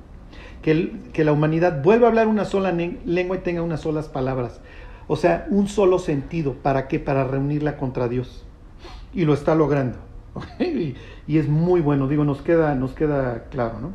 [0.63, 4.61] Que, que la humanidad vuelva a hablar una sola lengua y tenga unas solas palabras.
[5.07, 6.55] O sea, un solo sentido.
[6.55, 6.99] ¿Para qué?
[7.01, 8.45] Para reunirla contra Dios.
[9.19, 9.99] Y lo está logrando.
[10.61, 12.07] Y, es muy bueno.
[12.07, 13.91] Digo, nos queda, nos queda claro, ¿no?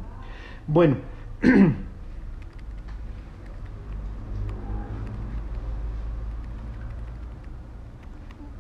[0.68, 0.98] Bueno.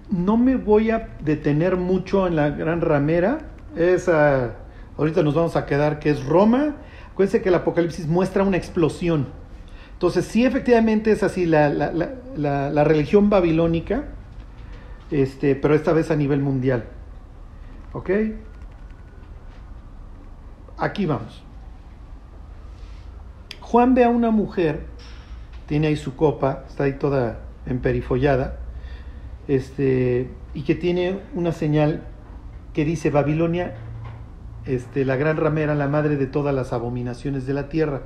[0.10, 3.39] no me voy a detener mucho en la gran ramera.
[3.76, 4.56] Esa,
[4.97, 6.78] ahorita nos vamos a quedar que es Roma.
[7.12, 9.28] Acuérdense que el Apocalipsis muestra una explosión.
[9.91, 14.06] Entonces, sí, efectivamente es así la, la, la, la religión babilónica,
[15.13, 16.86] este, pero esta vez a nivel mundial.
[17.93, 18.10] ¿Ok?
[20.78, 21.43] Aquí vamos.
[23.62, 24.86] Juan ve a una mujer,
[25.67, 28.58] tiene ahí su copa, está ahí toda emperifollada,
[29.47, 32.04] este, y que tiene una señal
[32.73, 33.76] que dice Babilonia,
[34.65, 38.02] este, la gran ramera, la madre de todas las abominaciones de la tierra.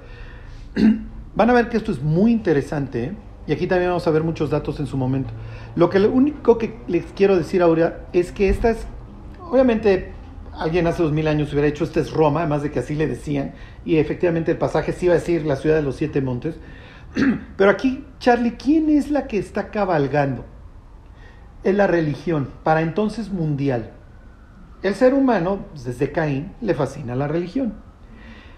[1.36, 3.12] Van a ver que esto es muy interesante, ¿eh?
[3.48, 5.32] Y aquí también vamos a ver muchos datos en su momento.
[5.76, 8.86] Lo que lo único que les quiero decir ahora es que esta es,
[9.50, 10.12] obviamente,
[10.54, 13.08] alguien hace dos mil años hubiera hecho, esta es Roma, además de que así le
[13.08, 13.54] decían,
[13.86, 16.56] y efectivamente el pasaje sí iba a decir la ciudad de los siete montes.
[17.58, 20.44] Pero aquí, Charlie, ¿quién es la que está cabalgando?
[21.64, 23.92] Es la religión, para entonces mundial.
[24.84, 27.76] El ser humano, desde Caín, le fascina la religión.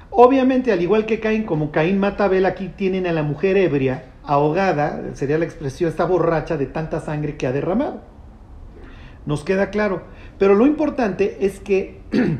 [0.10, 3.56] Obviamente, al igual que Caín, como Caín mata a Abel, aquí tienen a la mujer
[3.56, 8.01] ebria, ahogada, sería la expresión, está borracha de tanta sangre que ha derramado.
[9.25, 10.03] Nos queda claro.
[10.37, 12.01] Pero lo importante es que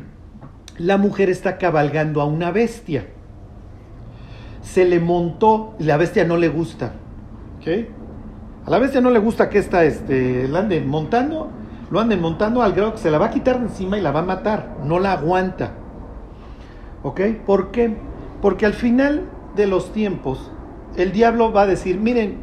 [0.78, 3.06] la mujer está cabalgando a una bestia.
[4.62, 6.92] Se le montó, y la bestia no le gusta.
[7.58, 7.68] ¿ok?
[8.66, 11.50] A la bestia no le gusta que esta este, la ande montando,
[11.90, 14.12] lo anden montando al grado que se la va a quitar de encima y la
[14.12, 15.72] va a matar, no la aguanta.
[17.02, 17.20] ¿Ok?
[17.44, 17.96] ¿Por qué?
[18.40, 19.24] Porque al final
[19.56, 20.52] de los tiempos,
[20.96, 22.38] el diablo va a decir, miren,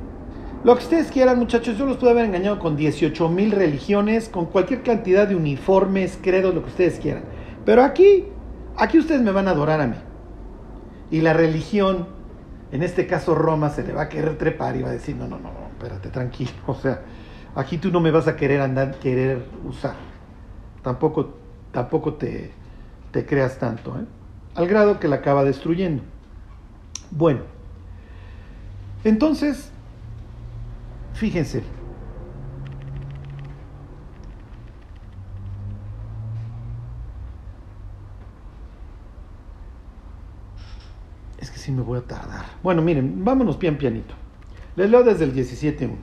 [0.64, 4.48] lo que ustedes quieran muchachos, yo los puedo haber engañado con 18 mil religiones, con
[4.48, 7.24] cualquier cantidad de uniformes, credos, lo que ustedes quieran.
[7.66, 8.26] Pero aquí,
[8.76, 9.96] aquí ustedes me van a adorar a mí.
[11.12, 12.08] Y la religión,
[12.72, 15.28] en este caso Roma, se le va a querer trepar y va a decir, no,
[15.28, 16.52] no, no, no espérate, tranquilo.
[16.68, 17.02] O sea,
[17.56, 19.96] aquí tú no me vas a querer andar, querer usar.
[20.82, 21.36] Tampoco,
[21.72, 22.52] tampoco te,
[23.12, 24.06] te creas tanto, ¿eh?
[24.56, 26.04] Al grado que la acaba destruyendo.
[27.12, 27.42] Bueno,
[29.08, 29.72] entonces,
[31.14, 31.64] fíjense.
[41.38, 42.46] Es que sí me voy a tardar.
[42.62, 44.14] Bueno, miren, vámonos pian pianito.
[44.76, 45.96] Les leo desde el 17.1.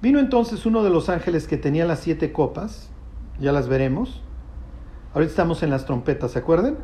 [0.00, 2.90] Vino entonces uno de los ángeles que tenía las siete copas,
[3.40, 4.22] ya las veremos.
[5.14, 6.76] Ahorita estamos en las trompetas, ¿se acuerdan?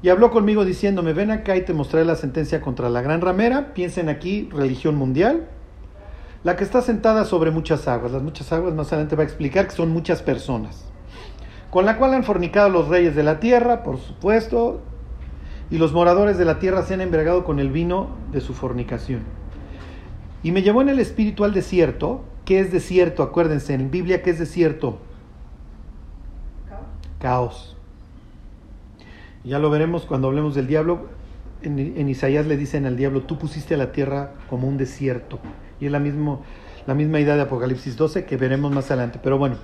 [0.00, 3.74] Y habló conmigo diciéndome, ven acá y te mostraré la sentencia contra la gran ramera.
[3.74, 5.48] Piensen aquí, religión mundial.
[6.44, 8.12] La que está sentada sobre muchas aguas.
[8.12, 10.84] Las muchas aguas más adelante va a explicar que son muchas personas.
[11.70, 14.80] Con la cual han fornicado los reyes de la tierra, por supuesto,
[15.70, 19.22] y los moradores de la tierra se han embriagado con el vino de su fornicación.
[20.44, 22.22] Y me llevó en el espíritu al desierto.
[22.44, 23.22] ¿Qué es desierto?
[23.22, 25.00] Acuérdense, en Biblia, ¿qué es desierto?
[26.68, 26.86] Caos.
[27.18, 27.77] Caos.
[29.44, 31.06] Ya lo veremos cuando hablemos del diablo.
[31.62, 35.38] En, Isaías le dicen al diablo, tú pusiste a la tierra como un desierto.
[35.80, 36.42] Y es la, mismo,
[36.86, 39.18] la misma idea de Apocalipsis 12 que veremos más adelante.
[39.22, 39.56] Pero bueno,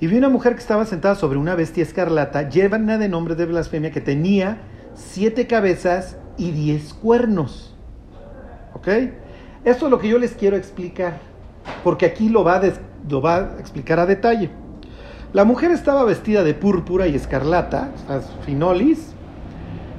[0.00, 3.46] y vi una mujer que estaba sentada sobre una bestia escarlata, llena de nombre de
[3.46, 4.58] blasfemia, que tenía
[4.94, 7.74] siete cabezas y diez cuernos.
[8.74, 8.88] ¿Ok?
[9.64, 11.18] Esto es lo que yo les quiero explicar,
[11.84, 12.62] porque aquí lo va, a
[13.08, 14.50] lo va a explicar a detalle.
[15.32, 17.92] La mujer estaba vestida de púrpura y escarlata,
[18.46, 19.14] finolis,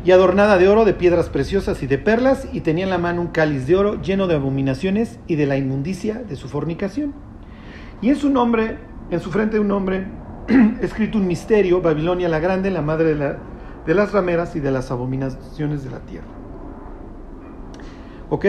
[0.03, 3.21] y adornada de oro, de piedras preciosas y de perlas, y tenía en la mano
[3.21, 7.13] un cáliz de oro lleno de abominaciones y de la inmundicia de su fornicación.
[8.01, 8.77] Y en su nombre,
[9.11, 10.07] en su frente un nombre,
[10.81, 13.37] escrito un misterio, Babilonia la Grande, la madre de, la,
[13.85, 16.27] de las rameras y de las abominaciones de la tierra.
[18.29, 18.45] ¿Ok?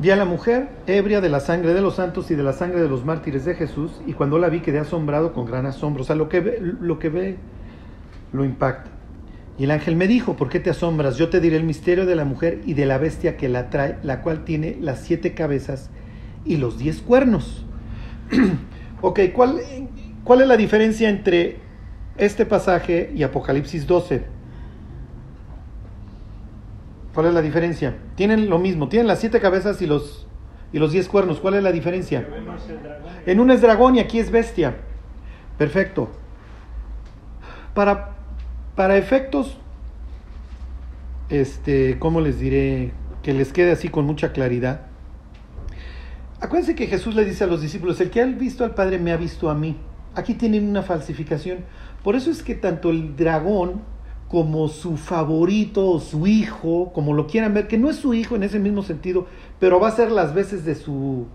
[0.00, 2.80] Vi a la mujer, ebria de la sangre de los santos y de la sangre
[2.80, 6.02] de los mártires de Jesús, y cuando la vi quedé asombrado con gran asombro.
[6.02, 7.36] O sea, lo que lo, que ve,
[8.32, 8.97] lo impacta.
[9.58, 11.16] Y el ángel me dijo, ¿por qué te asombras?
[11.16, 13.98] Yo te diré el misterio de la mujer y de la bestia que la trae,
[14.04, 15.90] la cual tiene las siete cabezas
[16.44, 17.64] y los diez cuernos.
[19.02, 19.60] ok, ¿cuál,
[20.22, 21.56] ¿cuál es la diferencia entre
[22.16, 24.38] este pasaje y Apocalipsis 12?
[27.12, 27.96] ¿Cuál es la diferencia?
[28.14, 30.28] Tienen lo mismo, tienen las siete cabezas y los,
[30.72, 31.40] y los diez cuernos.
[31.40, 32.28] ¿Cuál es la diferencia?
[33.26, 34.76] En uno es dragón y aquí es bestia.
[35.56, 36.10] Perfecto.
[37.74, 38.17] Para,
[38.78, 39.56] para efectos,
[41.30, 42.92] este, ¿cómo les diré?
[43.24, 44.82] Que les quede así con mucha claridad.
[46.40, 49.10] Acuérdense que Jesús le dice a los discípulos, el que ha visto al Padre me
[49.10, 49.76] ha visto a mí.
[50.14, 51.64] Aquí tienen una falsificación.
[52.04, 53.80] Por eso es que tanto el dragón
[54.28, 58.36] como su favorito o su hijo, como lo quieran ver, que no es su hijo
[58.36, 59.26] en ese mismo sentido,
[59.58, 61.26] pero va a ser las veces de su,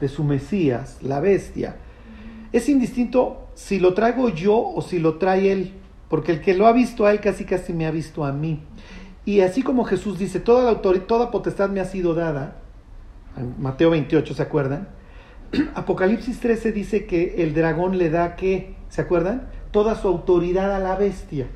[0.00, 1.78] de su Mesías, la bestia.
[2.52, 5.72] Es indistinto si lo traigo yo o si lo trae él,
[6.08, 8.60] porque el que lo ha visto a él casi casi me ha visto a mí.
[9.24, 12.56] Y así como Jesús dice, toda la autoridad, toda potestad me ha sido dada,
[13.36, 14.88] en Mateo 28, ¿se acuerdan?
[15.74, 19.48] Apocalipsis 13 dice que el dragón le da que, ¿se acuerdan?
[19.70, 21.46] Toda su autoridad a la bestia.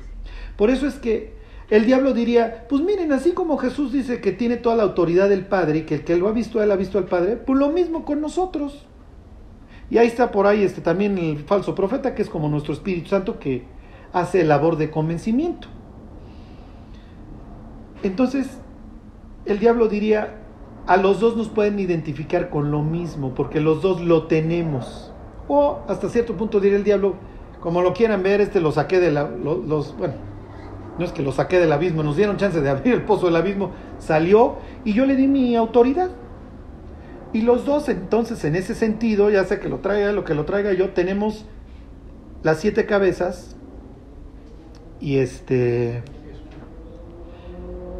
[0.57, 1.37] Por eso es que
[1.69, 5.45] el diablo diría, pues miren, así como Jesús dice que tiene toda la autoridad del
[5.45, 7.59] Padre y que el que lo ha visto a él ha visto al Padre, pues
[7.59, 8.87] lo mismo con nosotros.
[9.91, 13.09] Y ahí está por ahí este también el falso profeta, que es como nuestro Espíritu
[13.09, 13.63] Santo que
[14.13, 15.67] hace labor de convencimiento.
[18.03, 18.59] Entonces,
[19.45, 20.39] el diablo diría,
[20.87, 25.13] a los dos nos pueden identificar con lo mismo, porque los dos lo tenemos.
[25.47, 27.15] O hasta cierto punto diría el diablo,
[27.59, 30.13] como lo quieran ver, este lo saqué de la, los, los bueno,
[30.97, 33.35] no es que lo saqué del abismo, nos dieron chance de abrir el pozo del
[33.35, 36.09] abismo, salió y yo le di mi autoridad.
[37.31, 40.45] Y los dos entonces en ese sentido, ya sea que lo traiga, lo que lo
[40.45, 41.45] traiga yo, tenemos
[42.41, 43.55] las siete cabezas
[45.01, 46.03] y este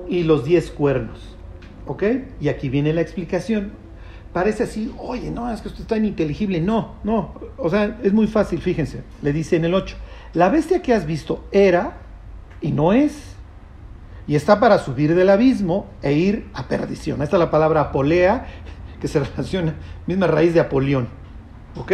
[0.08, 1.20] y los diez cuernos.
[1.86, 2.04] ¿Ok?
[2.42, 3.72] Y aquí viene la explicación.
[4.34, 6.62] Parece así, oye, no, es que esto está ininteligible.
[6.62, 7.34] No, no.
[7.58, 9.04] O sea, es muy fácil, fíjense.
[9.22, 9.96] Le dice en el 8.
[10.34, 11.98] La bestia que has visto era
[12.62, 13.36] y no es.
[14.28, 17.22] Y está para subir del abismo e ir a perdición.
[17.24, 18.46] Esta es la palabra apolea,
[19.02, 19.76] que se relaciona,
[20.06, 21.08] misma raíz de Apolión.
[21.76, 21.92] ¿Ok?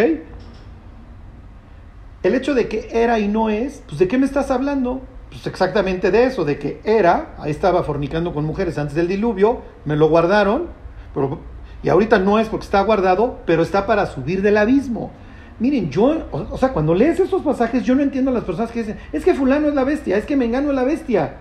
[2.25, 4.99] El hecho de que era y no es, pues ¿de qué me estás hablando?
[5.29, 9.61] Pues exactamente de eso, de que era, ahí estaba fornicando con mujeres antes del diluvio,
[9.85, 10.69] me lo guardaron,
[11.13, 11.37] pero,
[11.83, 15.11] y ahorita no es porque está guardado, pero está para subir del abismo.
[15.59, 18.79] Miren, yo, o, sea, cuando lees esos pasajes, yo no entiendo a las personas que
[18.79, 21.35] dicen, es que fulano es la bestia, es que me engano es la bestia.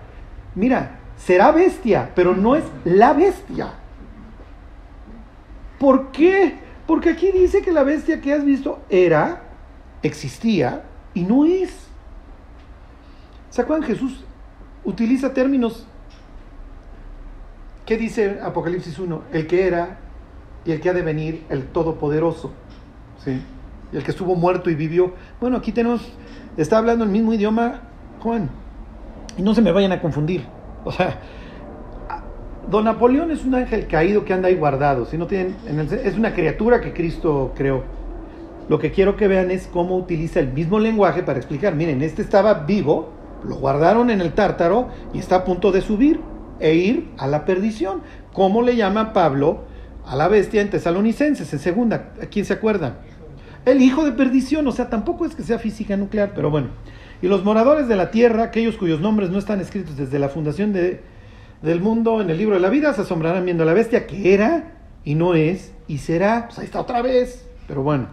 [0.53, 3.69] Mira, será bestia, pero no es la bestia.
[5.79, 6.59] ¿Por qué?
[6.85, 9.44] Porque aquí dice que la bestia que has visto era,
[10.05, 10.83] existía
[11.13, 11.87] y no es.
[13.49, 13.87] ¿Se acuerdan?
[13.87, 14.23] Jesús
[14.83, 15.87] utiliza términos.
[17.85, 19.23] ¿Qué dice Apocalipsis 1?
[19.31, 19.99] El que era
[20.65, 22.51] y el que ha de venir, el Todopoderoso.
[23.23, 23.41] ¿Sí?
[23.93, 25.13] El que estuvo muerto y vivió.
[25.39, 26.11] Bueno, aquí tenemos,
[26.57, 27.81] está hablando el mismo idioma
[28.21, 28.49] Juan.
[29.37, 30.45] Y no se me vayan a confundir.
[30.83, 31.19] O sea,
[32.69, 35.05] Don Napoleón es un ángel caído que anda ahí guardado.
[35.05, 35.55] Si no tienen,
[36.03, 37.94] es una criatura que Cristo creó.
[38.67, 41.75] Lo que quiero que vean es cómo utiliza el mismo lenguaje para explicar.
[41.75, 43.11] Miren, este estaba vivo,
[43.47, 46.19] lo guardaron en el tártaro y está a punto de subir
[46.59, 48.01] e ir a la perdición.
[48.33, 49.63] ¿Cómo le llama Pablo
[50.05, 52.13] a la bestia en Tesalonicenses, en segunda?
[52.21, 53.01] ¿A quién se acuerda?
[53.65, 56.69] El hijo de perdición, o sea, tampoco es que sea física nuclear, pero bueno.
[57.21, 60.73] Y los moradores de la tierra, aquellos cuyos nombres no están escritos desde la fundación
[60.73, 61.01] de,
[61.61, 64.33] del mundo en el libro de la vida, se asombrarán viendo a la bestia que
[64.33, 66.45] era y no es y será.
[66.47, 67.47] Pues ahí está otra vez.
[67.67, 68.07] Pero bueno.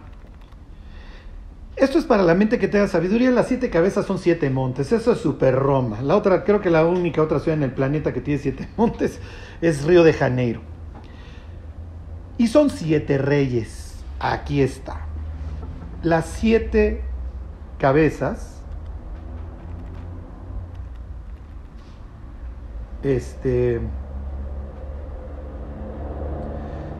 [1.75, 3.31] Esto es para la mente que tenga sabiduría.
[3.31, 4.91] Las siete cabezas son siete montes.
[4.91, 6.01] Eso es super Roma.
[6.01, 9.19] La otra, creo que la única otra ciudad en el planeta que tiene siete montes
[9.61, 10.61] es Río de Janeiro.
[12.37, 14.03] Y son siete reyes.
[14.19, 15.01] Aquí está.
[16.03, 17.01] Las siete
[17.79, 18.61] cabezas.
[23.01, 23.81] Este.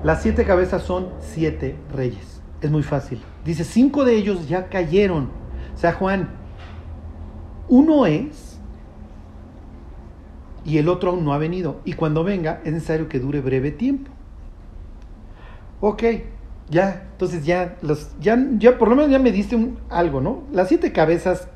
[0.04, 2.42] Las siete cabezas son siete reyes.
[2.62, 3.22] Es muy fácil.
[3.46, 5.30] Dice, cinco de ellos ya cayeron.
[5.74, 6.30] O sea, Juan,
[7.68, 8.60] uno es
[10.66, 11.82] y el otro aún no ha venido.
[11.86, 14.12] Y cuando venga es necesario que dure breve tiempo.
[15.82, 16.04] Ok,
[16.70, 20.44] ya, entonces ya, los, ya, ya por lo menos ya me diste un, algo, ¿no?
[20.54, 21.50] Las siete cabezas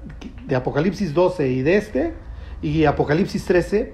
[0.46, 2.14] de Apocalipsis 12 y de este,
[2.62, 3.94] y Apocalipsis 13,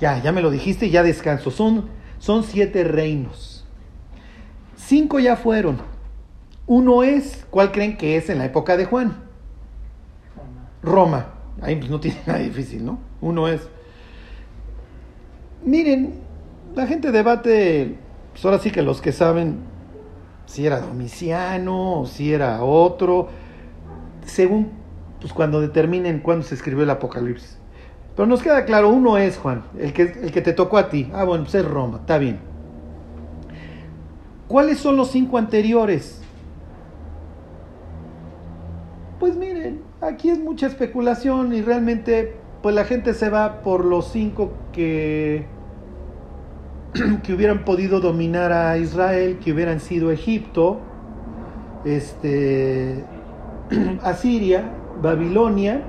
[0.00, 1.50] ya, ya me lo dijiste, ya descanso.
[1.50, 3.64] Son, son siete reinos.
[4.76, 5.93] Cinco ya fueron.
[6.66, 9.16] Uno es, ¿cuál creen que es en la época de Juan?
[10.82, 11.26] Roma.
[11.60, 12.98] Ahí pues no tiene nada difícil, ¿no?
[13.20, 13.68] Uno es.
[15.64, 16.14] Miren,
[16.74, 17.96] la gente debate,
[18.32, 19.58] pues ahora sí que los que saben
[20.46, 23.28] si era Domiciano o si era otro,
[24.26, 24.70] según
[25.20, 27.58] pues cuando determinen cuándo se escribió el Apocalipsis.
[28.14, 31.10] Pero nos queda claro, uno es Juan, el que, el que te tocó a ti.
[31.14, 32.38] Ah, bueno, pues es Roma, está bien.
[34.46, 36.23] ¿Cuáles son los cinco anteriores?
[39.24, 44.12] Pues miren, aquí es mucha especulación y realmente pues la gente se va por los
[44.12, 45.46] cinco que
[47.22, 50.78] que hubieran podido dominar a Israel, que hubieran sido Egipto,
[51.86, 53.02] este
[54.02, 54.70] Asiria,
[55.00, 55.80] Babilonia,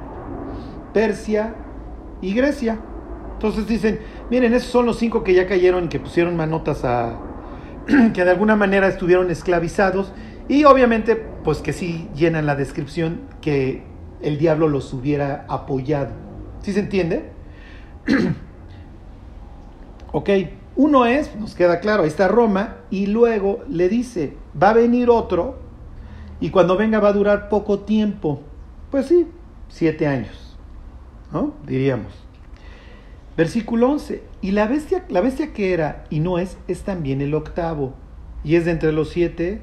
[0.93, 1.55] Persia
[2.21, 2.79] y Grecia.
[3.33, 7.19] Entonces dicen, miren, esos son los cinco que ya cayeron y que pusieron manotas a
[8.13, 10.13] que de alguna manera estuvieron esclavizados
[10.47, 13.83] y obviamente pues que sí llenan la descripción que
[14.21, 16.11] el diablo los hubiera apoyado.
[16.61, 17.31] ¿Sí se entiende?
[20.11, 20.29] ok,
[20.75, 25.09] uno es, nos queda claro, ahí está Roma y luego le dice, va a venir
[25.09, 25.59] otro
[26.39, 28.41] y cuando venga va a durar poco tiempo.
[28.91, 29.27] Pues sí,
[29.69, 30.57] siete años,
[31.31, 31.53] ¿no?
[31.65, 32.13] Diríamos.
[33.37, 34.23] Versículo 11.
[34.41, 37.93] Y la bestia, la bestia que era y no es, es también el octavo.
[38.43, 39.61] Y es de entre los siete,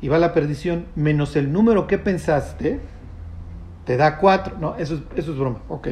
[0.00, 2.80] y va la perdición, menos el número que pensaste,
[3.84, 4.56] te da cuatro.
[4.60, 5.60] No, eso es, eso es broma.
[5.68, 5.88] Ok.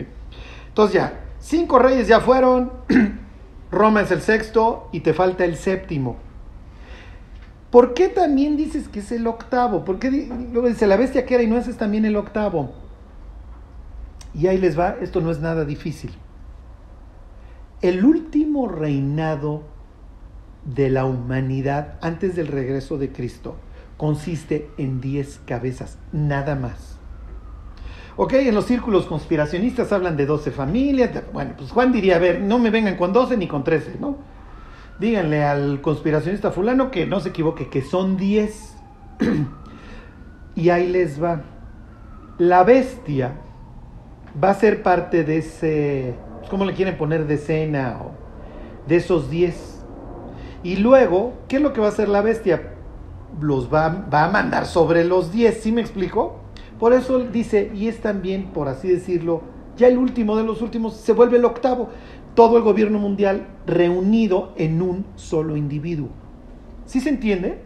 [0.69, 2.73] Entonces ya, cinco reyes ya fueron,
[3.71, 6.17] Roma es el sexto y te falta el séptimo.
[7.71, 9.85] ¿Por qué también dices que es el octavo?
[9.85, 10.11] ¿Por qué
[10.53, 12.73] luego dice la bestia que era y no es también el octavo?
[14.35, 16.13] Y ahí les va, esto no es nada difícil.
[17.83, 19.63] El último reinado
[20.65, 23.57] de la humanidad antes del regreso de Cristo
[23.97, 26.97] consiste en 10 cabezas, nada más.
[28.19, 31.11] Ok, en los círculos conspiracionistas hablan de 12 familias.
[31.33, 34.17] bueno, pues Juan diría, a ver, no me vengan con 12 ni con 13, ¿no?
[34.99, 38.77] Díganle al conspiracionista fulano que no se equivoque, que son 10.
[40.55, 41.43] y ahí les va.
[42.39, 43.35] La bestia
[44.43, 47.27] va a ser parte de ese, pues, ¿cómo le quieren poner?
[47.27, 48.13] Decena o
[48.87, 49.85] de esos 10.
[50.63, 52.76] Y luego, ¿qué es lo que va a hacer la bestia?
[53.41, 56.41] Los va, va a mandar sobre los diez, ¿sí me explico?
[56.79, 59.43] Por eso dice, y es también, por así decirlo,
[59.77, 61.91] ya el último de los últimos, se vuelve el octavo.
[62.35, 66.09] Todo el gobierno mundial reunido en un solo individuo.
[66.85, 67.63] ¿Sí se entiende?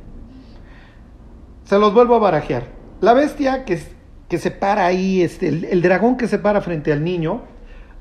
[1.64, 2.64] Se los vuelvo a barajear.
[3.00, 3.80] La bestia que,
[4.28, 7.42] que se para ahí, este, el, el dragón que se para frente al niño,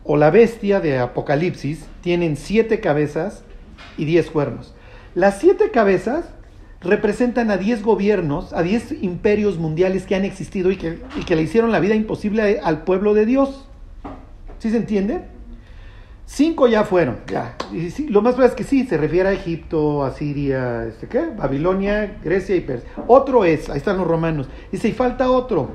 [0.03, 3.43] o la bestia de Apocalipsis, tienen siete cabezas
[3.97, 4.75] y diez cuernos.
[5.15, 6.33] Las siete cabezas
[6.81, 11.71] representan a diez gobiernos, a diez imperios mundiales que han existido y que, le hicieron
[11.71, 13.67] la vida imposible al pueblo de Dios.
[14.59, 15.25] ¿Sí se entiende?
[16.25, 17.55] Cinco ya fueron, ya.
[17.73, 21.25] Y lo más probable es que sí, se refiere a Egipto, a Siria, este, ¿qué?
[21.35, 22.87] Babilonia, Grecia y Persia.
[23.07, 24.47] Otro es, ahí están los romanos.
[24.71, 25.69] Dice, y falta otro.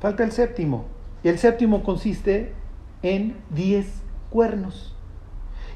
[0.00, 0.86] Falta el séptimo.
[1.22, 2.52] Y el séptimo consiste
[3.02, 3.86] en diez
[4.30, 4.97] cuernos.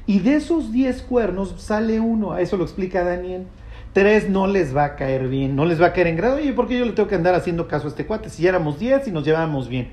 [0.05, 3.45] Y de esos diez cuernos sale uno, eso lo explica Daniel.
[3.93, 6.37] Tres no les va a caer bien, no les va a caer en grado.
[6.37, 8.29] Oye, ¿por qué yo le tengo que andar haciendo caso a este cuate?
[8.29, 9.91] Si éramos diez y nos llevábamos bien.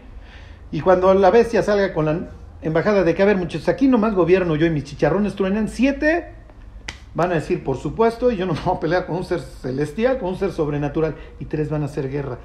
[0.72, 2.30] Y cuando la bestia salga con la
[2.62, 6.28] embajada de que, a ver, muchachos, aquí nomás gobierno yo y mis chicharrones truenan siete,
[7.14, 9.40] van a decir, por supuesto, y yo no me voy a pelear con un ser
[9.40, 12.38] celestial, con un ser sobrenatural, y tres van a hacer guerra.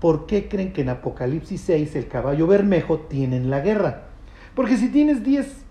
[0.00, 4.08] ¿Por qué creen que en Apocalipsis 6 el caballo bermejo tiene la guerra?
[4.54, 5.65] Porque si tienes 10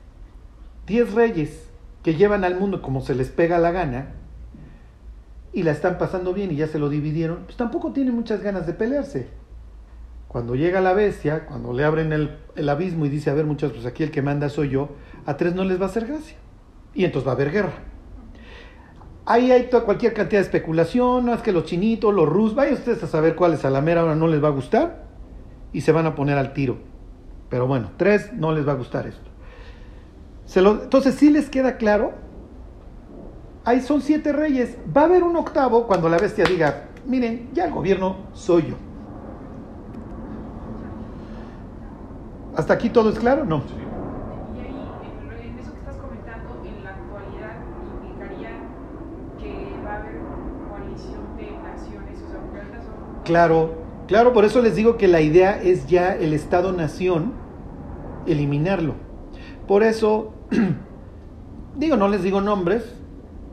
[0.88, 1.70] 10 reyes
[2.04, 4.14] que llevan al mundo como se les pega la gana
[5.54, 8.68] y la están pasando bien y ya se lo dividieron, pues tampoco tienen muchas ganas
[8.68, 9.28] de pelearse.
[10.28, 13.78] Cuando llega la bestia, cuando le abren el, el abismo y dice, a ver muchachos,
[13.78, 14.90] pues aquí el que manda soy yo,
[15.26, 16.36] a tres no les va a hacer gracia.
[16.94, 17.74] Y entonces va a haber guerra.
[19.26, 22.76] Ahí hay toda, cualquier cantidad de especulación, no es que los chinitos, los rusos, vayan
[22.76, 25.06] ustedes a saber cuáles a la mera hora no les va a gustar
[25.74, 26.78] y se van a poner al tiro.
[27.50, 29.35] Pero bueno, tres no les va a gustar esto.
[30.46, 32.14] Se lo, entonces, si les queda claro,
[33.64, 34.78] ahí son siete reyes.
[34.96, 38.76] Va a haber un octavo cuando la bestia diga, miren, ya el gobierno soy yo.
[42.56, 43.44] ¿Hasta aquí todo es claro?
[43.44, 43.64] No.
[44.56, 47.58] Y ahí, en, en eso que estás comentando, en la actualidad
[48.02, 48.52] implicaría
[49.38, 50.22] que va a haber
[50.70, 53.24] coalición de naciones, o sea, porque ahorita son...
[53.26, 53.74] Claro,
[54.08, 57.34] claro, por eso les digo que la idea es ya el Estado-Nación
[58.26, 58.94] eliminarlo.
[59.68, 60.35] Por eso,
[61.78, 62.84] digo, no les digo nombres,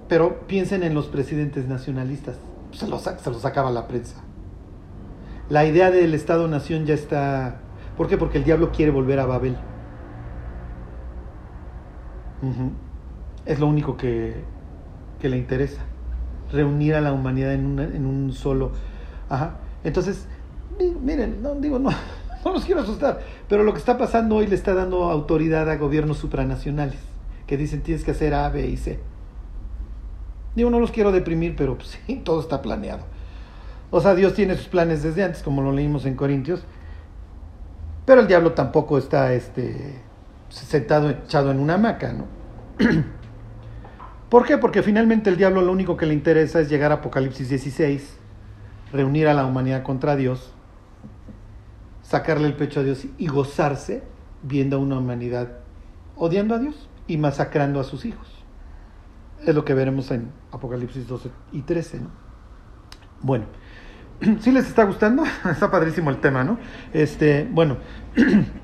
[0.09, 2.37] pero piensen en los presidentes nacionalistas.
[2.73, 4.17] Se los, se los acaba la prensa.
[5.49, 7.61] La idea del Estado-Nación ya está...
[7.97, 8.17] ¿Por qué?
[8.17, 9.57] Porque el diablo quiere volver a Babel.
[13.45, 14.45] Es lo único que,
[15.21, 15.83] que le interesa.
[16.53, 18.73] Reunir a la humanidad en, una- en un solo...
[19.29, 19.57] Ajá.
[19.85, 20.27] Entonces,
[20.79, 21.91] mi- miren, no digo, no,
[22.45, 25.77] no los quiero asustar, pero lo que está pasando hoy le está dando autoridad a
[25.77, 26.99] gobiernos supranacionales
[27.47, 28.99] que dicen tienes que hacer A, B y C.
[30.55, 33.05] Digo, no los quiero deprimir, pero pues, sí, todo está planeado.
[33.91, 36.65] O sea, Dios tiene sus planes desde antes, como lo leímos en Corintios,
[38.07, 40.01] pero el diablo tampoco está este,
[40.49, 42.25] sentado, echado en una hamaca, ¿no?
[44.29, 44.57] ¿Por qué?
[44.57, 48.17] Porque finalmente el diablo lo único que le interesa es llegar a Apocalipsis 16,
[48.93, 50.52] reunir a la humanidad contra Dios,
[52.13, 54.03] sacarle el pecho a Dios y gozarse
[54.43, 55.61] viendo a una humanidad
[56.15, 58.29] odiando a Dios y masacrando a sus hijos.
[59.47, 62.01] Es lo que veremos en Apocalipsis 12 y 13.
[62.01, 62.11] ¿no?
[63.23, 63.47] Bueno,
[64.41, 65.25] ¿sí les está gustando?
[65.51, 66.59] Está padrísimo el tema, ¿no?
[66.93, 67.79] Este, bueno.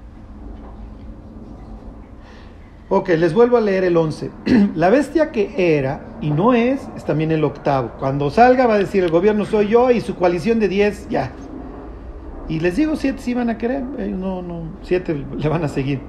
[2.91, 4.31] Ok, les vuelvo a leer el 11.
[4.75, 7.93] La bestia que era y no es, es también el octavo.
[7.99, 11.33] Cuando salga va a decir el gobierno soy yo y su coalición de 10 ya.
[12.49, 15.69] Y les digo, siete sí van a querer, eh, no, no, siete le van a
[15.69, 16.01] seguir.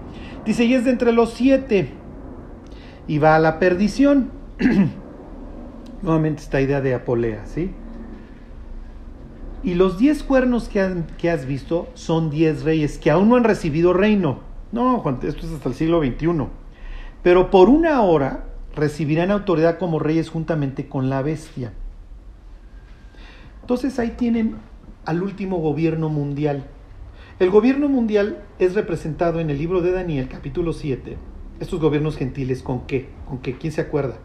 [0.45, 1.89] Dice, y es de entre los siete.
[3.07, 4.31] Y va a la perdición.
[6.01, 7.71] Nuevamente esta idea de Apolea, ¿sí?
[9.63, 13.35] Y los diez cuernos que, han- que has visto son diez reyes que aún no
[13.35, 14.39] han recibido reino.
[14.71, 16.47] No, Juan, esto es hasta el siglo XXI.
[17.21, 21.73] Pero por una hora recibirán autoridad como reyes juntamente con la bestia.
[23.61, 24.55] Entonces ahí tienen
[25.05, 26.65] al último gobierno mundial.
[27.39, 31.17] El gobierno mundial es representado en el libro de Daniel, capítulo 7.
[31.59, 33.09] Estos gobiernos gentiles, ¿con qué?
[33.27, 33.57] ¿Con qué?
[33.57, 34.17] ¿Quién se acuerda?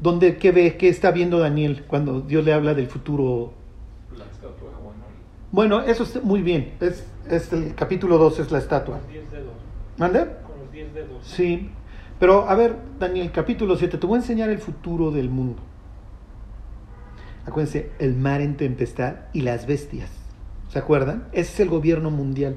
[0.00, 3.52] ¿Dónde, qué ve, qué está viendo Daniel cuando Dios le habla del futuro?
[4.16, 4.94] La estatua de Juan.
[5.50, 6.74] Bueno, eso es muy bien.
[6.80, 8.98] Es, es el capítulo 2, es la estatua.
[8.98, 9.54] Los 10 dedos.
[9.96, 10.18] ¿Mande?
[10.46, 11.26] Con los 10 dedos.
[11.26, 11.70] Sí.
[12.20, 15.62] Pero a ver, Daniel, capítulo 7, te voy a enseñar el futuro del mundo.
[17.46, 20.10] Acuérdense, el mar en tempestad y las bestias.
[20.68, 21.28] ¿Se acuerdan?
[21.32, 22.56] Ese es el gobierno mundial.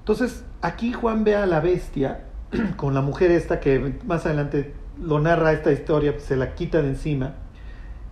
[0.00, 2.24] Entonces, aquí Juan ve a la bestia
[2.76, 6.88] con la mujer esta que más adelante lo narra esta historia, se la quita de
[6.88, 7.34] encima.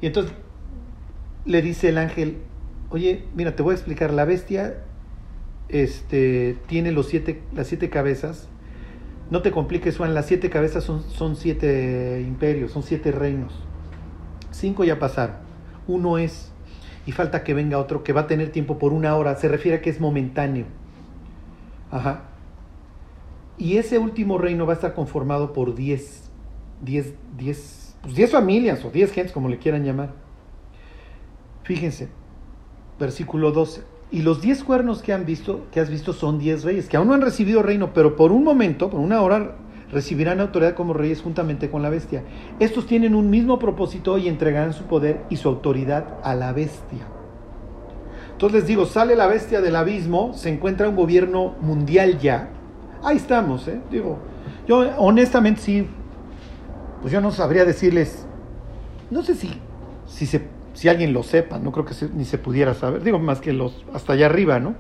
[0.01, 0.33] Y entonces
[1.45, 2.39] le dice el ángel,
[2.91, 4.79] oye, mira, te voy a explicar, la bestia
[5.69, 8.49] este, tiene los siete, las siete cabezas.
[9.31, 13.53] No te compliques, Juan, las siete cabezas son, son siete imperios, son siete reinos.
[14.59, 15.37] Cinco ya pasaron.
[15.87, 16.51] Uno es,
[17.07, 19.37] y falta que venga otro que va a tener tiempo por una hora.
[19.37, 20.67] Se refiere a que es momentáneo.
[21.91, 22.25] Ajá.
[23.57, 26.29] Y ese último reino va a estar conformado por diez,
[26.83, 30.15] diez, diez, pues diez familias o diez gentes, como le quieran llamar.
[31.63, 32.09] Fíjense,
[32.99, 33.83] versículo 12.
[34.11, 37.09] Y los diez cuernos que han visto, que has visto, son diez reyes, que aún
[37.09, 39.57] no han recibido reino, pero por un momento, por una hora,
[39.93, 42.23] recibirán autoridad como reyes juntamente con la bestia.
[42.59, 47.07] Estos tienen un mismo propósito y entregarán su poder y su autoridad a la bestia.
[48.33, 52.51] Entonces les digo, sale la bestia del abismo, se encuentra un gobierno mundial ya.
[53.03, 53.81] Ahí estamos, ¿eh?
[53.91, 54.19] Digo,
[54.67, 55.87] yo honestamente sí,
[57.01, 58.27] pues yo no sabría decirles,
[59.11, 59.51] no sé si,
[60.73, 63.85] si alguien lo sepa, no creo que ni se pudiera saber, digo más que los
[63.93, 64.75] hasta allá arriba, ¿no?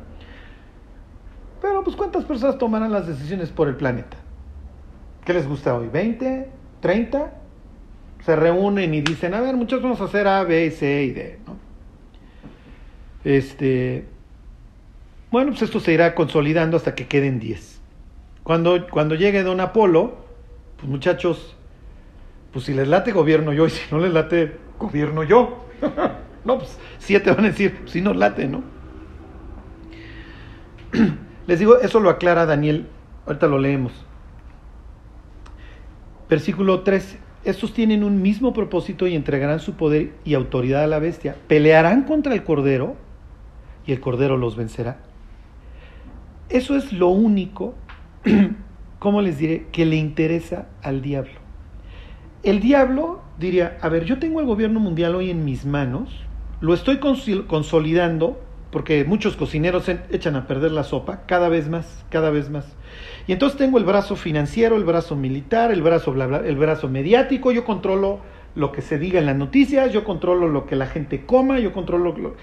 [1.60, 4.16] Pero pues cuántas personas tomarán las decisiones por el planeta?
[5.28, 5.88] ¿Qué les gusta hoy?
[5.88, 6.46] ¿20?
[6.80, 7.30] ¿30?
[8.24, 11.38] Se reúnen y dicen, a ver, muchachos, vamos a hacer A, B, C y D,
[11.46, 11.58] ¿no?
[13.24, 14.06] Este,
[15.30, 17.78] bueno, pues esto se irá consolidando hasta que queden 10.
[18.42, 20.16] Cuando, cuando llegue Don Apolo,
[20.78, 21.54] pues muchachos,
[22.50, 25.62] pues si les late gobierno yo y si no les late gobierno yo.
[26.46, 28.62] no, pues siete van a decir, si nos late, ¿no?
[31.46, 32.86] Les digo, eso lo aclara Daniel,
[33.26, 34.07] ahorita lo leemos.
[36.28, 37.18] Versículo 3.
[37.44, 41.36] Estos tienen un mismo propósito y entregarán su poder y autoridad a la bestia.
[41.46, 42.96] Pelearán contra el Cordero
[43.86, 44.98] y el Cordero los vencerá.
[46.50, 47.74] Eso es lo único,
[48.98, 51.32] ¿cómo les diré?, que le interesa al diablo.
[52.42, 56.24] El diablo diría, a ver, yo tengo el gobierno mundial hoy en mis manos,
[56.60, 62.30] lo estoy consolidando, porque muchos cocineros echan a perder la sopa, cada vez más, cada
[62.30, 62.76] vez más.
[63.28, 66.88] Y entonces tengo el brazo financiero, el brazo militar, el brazo, bla, bla, el brazo
[66.88, 68.20] mediático, yo controlo
[68.54, 71.72] lo que se diga en las noticias, yo controlo lo que la gente coma, yo
[71.72, 72.34] controlo, lo,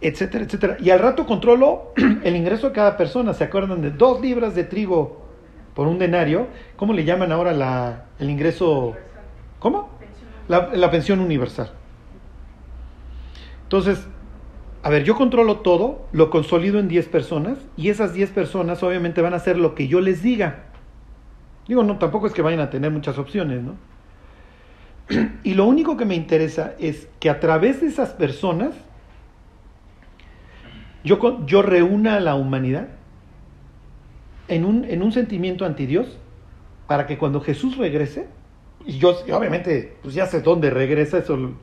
[0.00, 0.76] etcétera, etcétera.
[0.80, 3.34] Y al rato controlo el ingreso de cada persona.
[3.34, 5.20] ¿Se acuerdan de dos libras de trigo
[5.74, 6.46] por un denario?
[6.76, 8.94] ¿Cómo le llaman ahora la, el ingreso?
[9.58, 9.90] ¿Cómo?
[10.46, 11.72] La, pensión universal.
[13.64, 14.06] Entonces,
[14.82, 19.20] a ver, yo controlo todo, lo consolido en 10 personas y esas 10 personas obviamente
[19.20, 20.64] van a hacer lo que yo les diga.
[21.68, 23.76] Digo, no, tampoco es que vayan a tener muchas opciones, ¿no?
[25.44, 28.74] Y lo único que me interesa es que a través de esas personas
[31.04, 32.88] yo, yo reúna a la humanidad
[34.48, 36.18] en un, en un sentimiento anti Dios
[36.86, 38.28] para que cuando Jesús regrese,
[38.84, 41.54] y yo, obviamente, pues ya sé dónde regresa, eso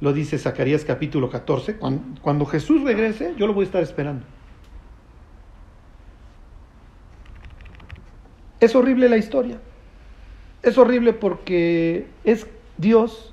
[0.00, 1.76] lo, dice Zacarías capítulo 14.
[1.76, 4.24] Cuando, cuando Jesús regrese, yo lo voy a estar esperando.
[8.60, 9.58] Es horrible la historia.
[10.62, 12.46] Es horrible porque es
[12.76, 13.32] Dios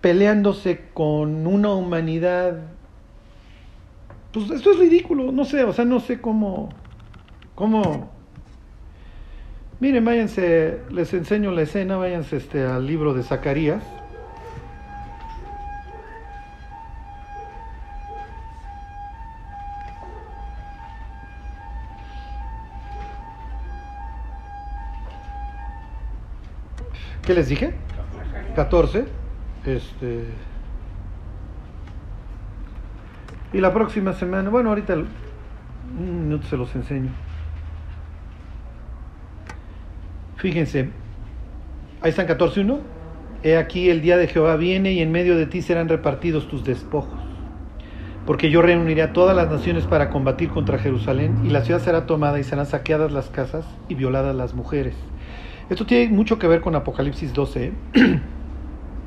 [0.00, 2.62] peleándose con una humanidad.
[4.32, 6.68] Pues esto es ridículo, no sé, o sea, no sé cómo,
[7.54, 8.10] cómo
[9.78, 13.82] Miren, váyanse, les enseño la escena, váyanse este, al libro de Zacarías.
[27.26, 27.74] ¿Qué les dije?
[28.54, 29.04] 14.
[29.66, 30.24] Este.
[33.52, 37.10] Y la próxima semana, bueno, ahorita un minuto se los enseño.
[40.36, 40.90] Fíjense,
[42.00, 42.78] ahí están 14.1.
[43.42, 46.64] He aquí el día de Jehová viene y en medio de ti serán repartidos tus
[46.64, 47.18] despojos.
[48.24, 52.06] Porque yo reuniré a todas las naciones para combatir contra Jerusalén y la ciudad será
[52.06, 54.94] tomada y serán saqueadas las casas y violadas las mujeres.
[55.68, 57.72] Esto tiene mucho que ver con Apocalipsis 12 ¿eh?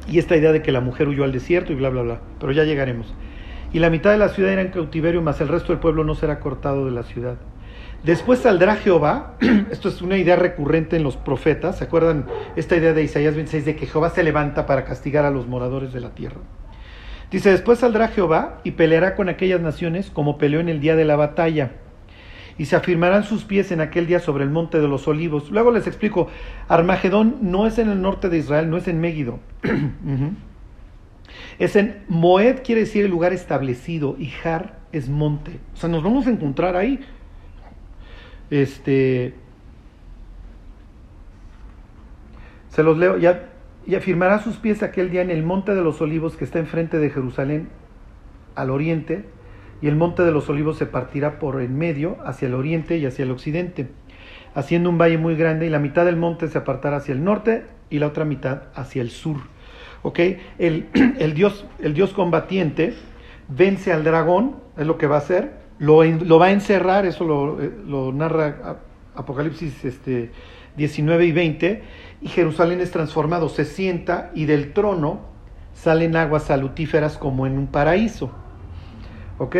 [0.10, 2.20] y esta idea de que la mujer huyó al desierto y bla, bla, bla.
[2.40, 3.14] Pero ya llegaremos.
[3.72, 6.16] Y la mitad de la ciudad era en cautiverio, mas el resto del pueblo no
[6.16, 7.38] será cortado de la ciudad.
[8.04, 9.36] Después saldrá Jehová,
[9.72, 13.66] esto es una idea recurrente en los profetas, ¿se acuerdan esta idea de Isaías 26
[13.66, 16.40] de que Jehová se levanta para castigar a los moradores de la tierra?
[17.30, 21.06] Dice, después saldrá Jehová y peleará con aquellas naciones como peleó en el día de
[21.06, 21.74] la batalla.
[22.60, 25.50] Y se afirmarán sus pies en aquel día sobre el monte de los olivos.
[25.50, 26.28] Luego les explico,
[26.68, 29.40] Armagedón no es en el norte de Israel, no es en Megiddo.
[31.60, 35.60] Es en Moed, quiere decir el lugar establecido, y Har es monte.
[35.74, 37.02] O sea, nos vamos a encontrar ahí.
[38.50, 39.36] Este,
[42.70, 43.18] Se los leo.
[43.18, 43.50] Ya,
[43.86, 47.00] y afirmará sus pies aquel día en el monte de los olivos que está enfrente
[47.00, 47.70] de Jerusalén
[48.56, 49.26] al oriente,
[49.82, 53.06] y el monte de los olivos se partirá por en medio hacia el oriente y
[53.06, 53.88] hacia el occidente,
[54.54, 57.66] haciendo un valle muy grande, y la mitad del monte se apartará hacia el norte
[57.90, 59.38] y la otra mitad hacia el sur.
[60.02, 60.20] ¿Ok?
[60.58, 60.88] El,
[61.20, 62.94] el dios, el dios combatiente
[63.48, 67.26] vence al dragón, es lo que va a hacer, lo, lo va a encerrar, eso
[67.26, 68.80] lo, eh, lo narra
[69.16, 70.32] Apocalipsis este,
[70.78, 71.84] 19 y 20,
[72.22, 75.22] y Jerusalén es transformado, se sienta y del trono
[75.74, 78.32] salen aguas salutíferas como en un paraíso.
[79.40, 79.56] ¿Ok?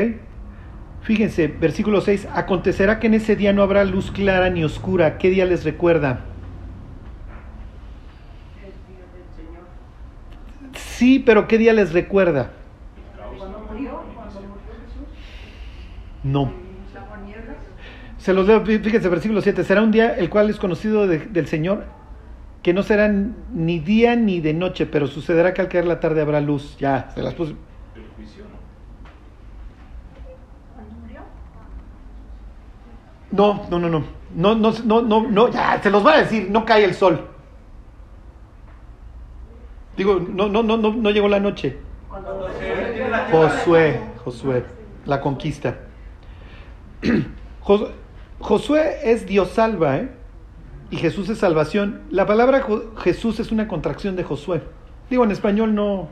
[1.02, 5.18] Fíjense, versículo 6, acontecerá que en ese día no habrá luz clara ni oscura.
[5.18, 6.26] ¿Qué día les recuerda?
[10.76, 12.52] Sí, pero ¿qué día les recuerda?
[16.24, 16.52] No.
[18.18, 19.64] Se los leo, fíjense, versículo 7.
[19.64, 21.86] Será un día el cual es conocido de, del Señor,
[22.62, 26.20] que no será ni día ni de noche, pero sucederá que al caer la tarde
[26.20, 26.78] habrá luz.
[26.78, 27.54] Ya, se las puse.
[27.96, 28.44] El juicio,
[33.32, 33.66] ¿no?
[33.70, 34.20] No, no, no, no.
[34.36, 37.26] No, no, no, no, ya, se los voy a decir, no cae el sol.
[39.98, 41.78] Digo, no, no, no, no, no llegó la noche.
[43.32, 44.64] Josué, Josué,
[45.06, 45.78] la conquista.
[47.62, 47.90] Jos-
[48.40, 50.10] Josué es Dios salva, ¿eh?
[50.92, 52.02] Y Jesús es salvación.
[52.10, 52.66] La palabra
[52.98, 54.62] Jesús es una contracción de Josué.
[55.10, 56.08] Digo, en español no.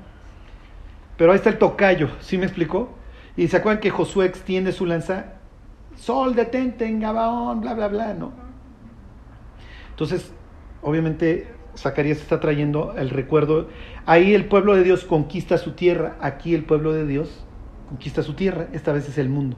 [1.18, 2.90] Pero ahí está el tocayo, ¿sí me explicó?
[3.36, 5.34] Y se acuerdan que Josué extiende su lanza.
[5.98, 8.32] Sol, detente en Gabaón, bla, bla, bla, ¿no?
[9.90, 10.32] Entonces,
[10.82, 13.68] obviamente, Zacarías está trayendo el recuerdo.
[14.06, 16.16] Ahí el pueblo de Dios conquista su tierra.
[16.22, 17.44] Aquí el pueblo de Dios
[17.90, 18.68] conquista su tierra.
[18.74, 19.58] Esta vez es el mundo.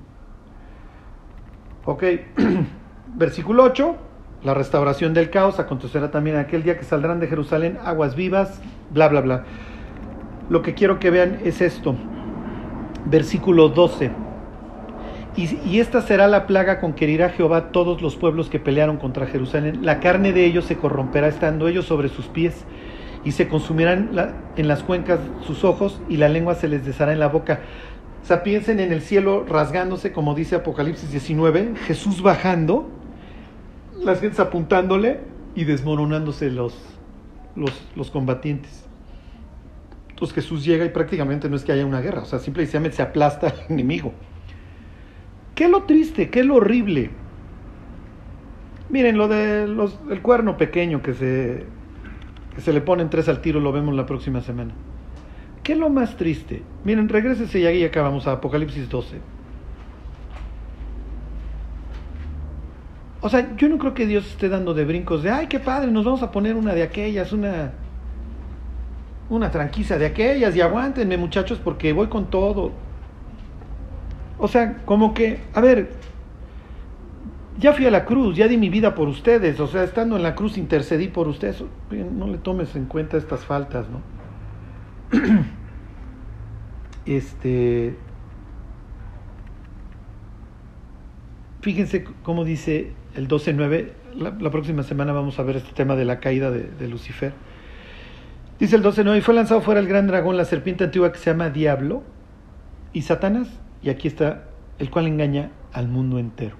[1.85, 2.03] Ok,
[3.15, 3.95] versículo 8,
[4.43, 8.61] la restauración del caos acontecerá también aquel día que saldrán de Jerusalén aguas vivas,
[8.91, 9.43] bla, bla, bla.
[10.49, 11.95] Lo que quiero que vean es esto,
[13.05, 14.28] versículo 12.
[15.39, 19.25] Y, esta será la plaga con que herirá Jehová todos los pueblos que pelearon contra
[19.25, 19.85] Jerusalén.
[19.85, 22.65] La carne de ellos se corromperá estando ellos sobre sus pies
[23.23, 24.11] y se consumirán
[24.57, 27.61] en las cuencas sus ojos y la lengua se les deshará en la boca.
[28.21, 32.89] O sea, piensen en el cielo rasgándose, como dice Apocalipsis 19, Jesús bajando,
[34.03, 35.21] las gentes apuntándole
[35.55, 36.75] y desmoronándose los,
[37.55, 38.83] los, los combatientes.
[40.09, 43.01] Entonces Jesús llega y prácticamente no es que haya una guerra, o sea, simplemente se
[43.01, 44.11] aplasta al enemigo.
[45.59, 46.29] ¿Qué es lo triste?
[46.29, 47.09] ¿Qué es lo horrible?
[48.87, 49.77] Miren, lo del
[50.09, 51.65] el cuerno pequeño que se,
[52.55, 54.71] que se le ponen tres al tiro, lo vemos la próxima semana.
[55.61, 56.63] ¿Qué es lo más triste?
[56.85, 59.17] Miren, regrésese y ahí acabamos a Apocalipsis 12.
[63.19, 65.91] O sea, yo no creo que Dios esté dando de brincos de, ay, qué padre,
[65.91, 67.73] nos vamos a poner una de aquellas, una,
[69.29, 72.71] una tranquisa de aquellas, y aguántenme muchachos porque voy con todo.
[74.39, 75.89] O sea, como que, a ver,
[77.59, 80.23] ya fui a la cruz, ya di mi vida por ustedes, o sea, estando en
[80.23, 81.61] la cruz intercedí por ustedes.
[81.91, 84.01] No le tomes en cuenta estas faltas, ¿no?
[87.05, 87.95] Este.
[91.61, 93.91] Fíjense cómo dice el 12.9.
[94.15, 97.33] La, la próxima semana vamos a ver este tema de la caída de, de Lucifer.
[98.59, 101.31] Dice el 12.9: Y fue lanzado fuera el gran dragón, la serpiente antigua que se
[101.31, 102.03] llama Diablo
[102.93, 103.49] y Satanás.
[103.81, 104.45] Y aquí está
[104.77, 106.55] el cual engaña al mundo entero.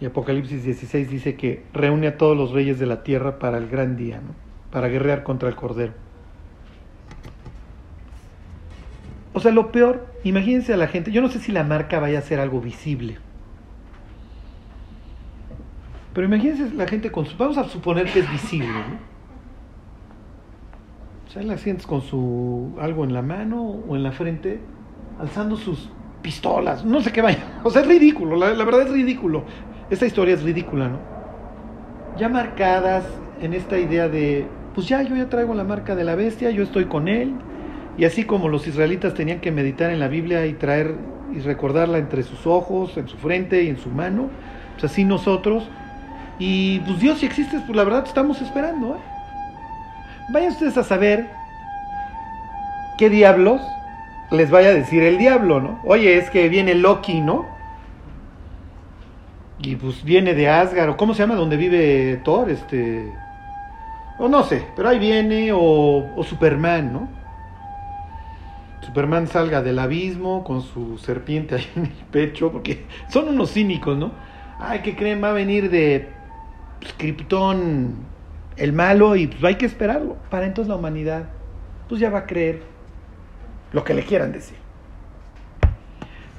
[0.00, 3.68] Y Apocalipsis 16 dice que reúne a todos los reyes de la tierra para el
[3.68, 4.34] gran día, ¿no?
[4.70, 5.94] para guerrear contra el Cordero.
[9.32, 12.18] O sea, lo peor, imagínense a la gente, yo no sé si la marca vaya
[12.18, 13.18] a ser algo visible.
[16.14, 19.16] Pero imagínense la gente con su, vamos a suponer que es visible, ¿no?
[21.26, 24.60] O sea, la sientes con su algo en la mano o en la frente,
[25.20, 25.88] alzando sus
[26.22, 27.38] pistolas, no sé qué vaya.
[27.64, 29.44] O sea, es ridículo, la, verdad es ridículo.
[29.90, 30.98] Esta historia es ridícula, ¿no?
[32.18, 33.04] Ya marcadas
[33.40, 36.62] en esta idea de, pues ya yo ya traigo la marca de la bestia, yo
[36.62, 37.34] estoy con él,
[37.98, 40.94] y así como los israelitas tenían que meditar en la Biblia y traer
[41.34, 44.30] y recordarla entre sus ojos, en su frente y en su mano,
[44.72, 45.68] pues así nosotros.
[46.38, 48.96] Y pues Dios si existe, pues la verdad estamos esperando.
[48.96, 48.98] ¿eh?
[50.32, 51.30] Vayan ustedes a saber
[52.98, 53.60] qué diablos
[54.30, 55.80] les vaya a decir el diablo, ¿no?
[55.84, 57.46] Oye, es que viene Loki, ¿no?
[59.58, 63.12] Y pues viene de Asgard, o cómo se llama donde vive Thor, este...
[64.18, 65.58] O no sé, pero ahí viene, o,
[66.16, 67.08] o Superman, ¿no?
[68.80, 73.96] Superman salga del abismo con su serpiente ahí en el pecho, porque son unos cínicos,
[73.96, 74.12] ¿no?
[74.58, 75.22] Ay, ¿qué creen?
[75.22, 76.08] Va a venir de
[76.80, 77.94] pues, Krypton
[78.56, 80.16] el malo y pues hay que esperarlo.
[80.30, 81.24] Para entonces la humanidad
[81.88, 82.62] pues ya va a creer
[83.76, 84.56] lo que le quieran decir.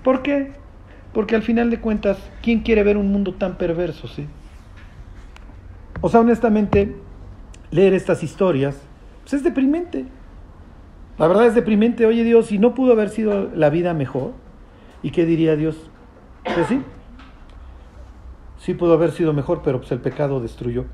[0.03, 0.53] ¿Por qué?
[1.13, 4.25] Porque al final de cuentas, ¿quién quiere ver un mundo tan perverso, sí?
[6.01, 6.95] O sea, honestamente,
[7.69, 8.81] leer estas historias
[9.21, 10.05] pues es deprimente.
[11.19, 12.07] La verdad es deprimente.
[12.07, 14.31] Oye Dios, si no pudo haber sido la vida mejor,
[15.03, 15.91] ¿y qué diría Dios?
[16.43, 16.81] Pues sí,
[18.57, 20.85] sí pudo haber sido mejor, pero pues el pecado destruyó.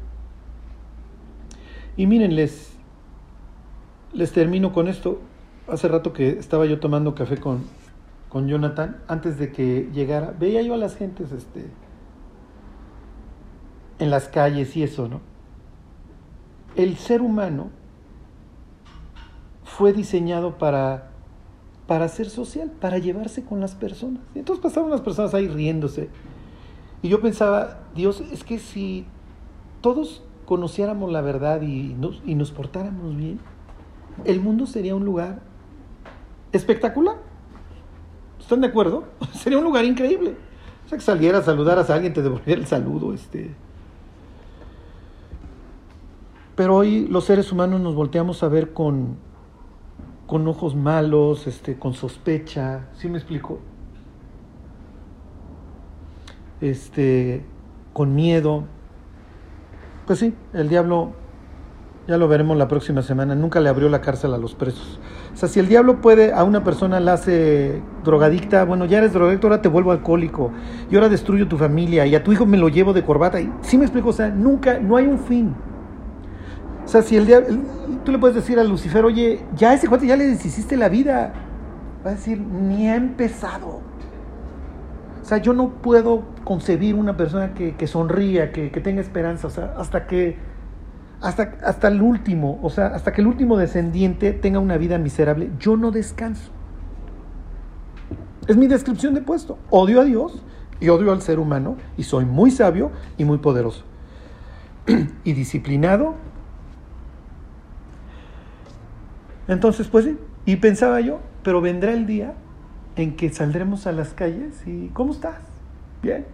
[1.96, 2.76] Y miren, les,
[4.14, 5.22] les termino con esto.
[5.68, 7.64] Hace rato que estaba yo tomando café con,
[8.30, 11.68] con Jonathan, antes de que llegara, veía yo a las gentes este,
[14.00, 15.22] en las calles y eso, ¿no?
[16.76, 17.70] El ser humano
[19.64, 21.12] fue diseñado para,
[21.88, 24.22] para ser social, para llevarse con las personas.
[24.36, 26.10] Y entonces pasaban las personas ahí riéndose.
[27.02, 29.06] Y yo pensaba, Dios, es que si
[29.82, 33.40] todos conociéramos la verdad y nos, y nos portáramos bien,
[34.26, 35.53] el mundo sería un lugar
[36.54, 37.18] espectacular.
[38.40, 39.06] ¿Están de acuerdo?
[39.34, 40.36] Sería un lugar increíble.
[40.86, 43.14] O sea, que salieras, saludaras a alguien, te devolviera el saludo.
[43.14, 43.54] Este.
[46.56, 49.18] Pero hoy los seres humanos nos volteamos a ver con,
[50.28, 52.88] con ojos malos, este, con sospecha.
[52.94, 53.60] ¿Sí me explico?
[56.62, 57.44] Este,
[57.92, 58.66] con miedo.
[60.06, 61.14] Pues sí, el diablo,
[62.08, 65.00] ya lo veremos la próxima semana, nunca le abrió la cárcel a los presos.
[65.34, 69.14] O sea, si el diablo puede a una persona la hace drogadicta, bueno, ya eres
[69.14, 70.52] drogadicto, ahora te vuelvo alcohólico,
[70.92, 73.42] y ahora destruyo tu familia, y a tu hijo me lo llevo de corbata.
[73.42, 75.56] Y, sí me explico, o sea, nunca, no hay un fin.
[76.86, 77.48] O sea, si el diablo,
[78.04, 80.90] tú le puedes decir a Lucifer, oye, ya a ese cuate ya le deshiciste la
[80.90, 81.34] vida,
[82.06, 83.82] va a decir, ni ha empezado.
[85.22, 89.50] O sea, yo no puedo concebir una persona que, sonría, que, que, tenga esperanza, o
[89.50, 90.38] sea, hasta que,
[91.24, 95.52] hasta, hasta el último, o sea, hasta que el último descendiente tenga una vida miserable,
[95.58, 96.52] yo no descanso.
[98.46, 99.58] Es mi descripción de puesto.
[99.70, 100.44] Odio a Dios
[100.82, 103.86] y odio al ser humano y soy muy sabio y muy poderoso.
[105.24, 106.16] y disciplinado.
[109.48, 112.34] Entonces, pues sí, y pensaba yo, pero vendrá el día
[112.98, 115.40] en que saldremos a las calles y ¿cómo estás?
[116.02, 116.26] Bien.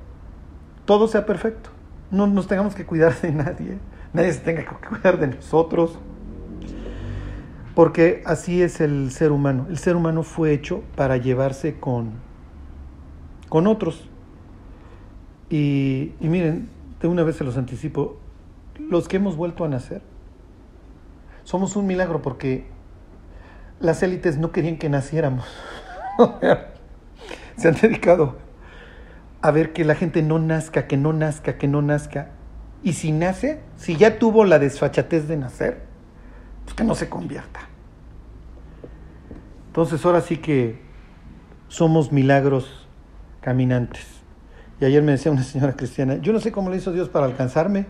[0.85, 1.69] Todo sea perfecto.
[2.09, 3.77] No nos tengamos que cuidar de nadie.
[4.13, 5.99] Nadie se tenga que cuidar de nosotros.
[7.75, 9.67] Porque así es el ser humano.
[9.69, 12.13] El ser humano fue hecho para llevarse con,
[13.47, 14.09] con otros.
[15.49, 16.69] Y, y miren,
[17.01, 18.17] de una vez se los anticipo,
[18.77, 20.01] los que hemos vuelto a nacer,
[21.43, 22.65] somos un milagro porque
[23.79, 25.45] las élites no querían que naciéramos.
[27.57, 28.37] se han dedicado
[29.41, 32.31] a ver que la gente no nazca, que no nazca, que no nazca.
[32.83, 35.81] Y si nace, si ya tuvo la desfachatez de nacer,
[36.63, 37.61] pues que no se convierta.
[39.67, 40.81] Entonces ahora sí que
[41.67, 42.87] somos milagros
[43.41, 44.05] caminantes.
[44.81, 47.25] Y ayer me decía una señora cristiana, yo no sé cómo le hizo Dios para
[47.25, 47.87] alcanzarme.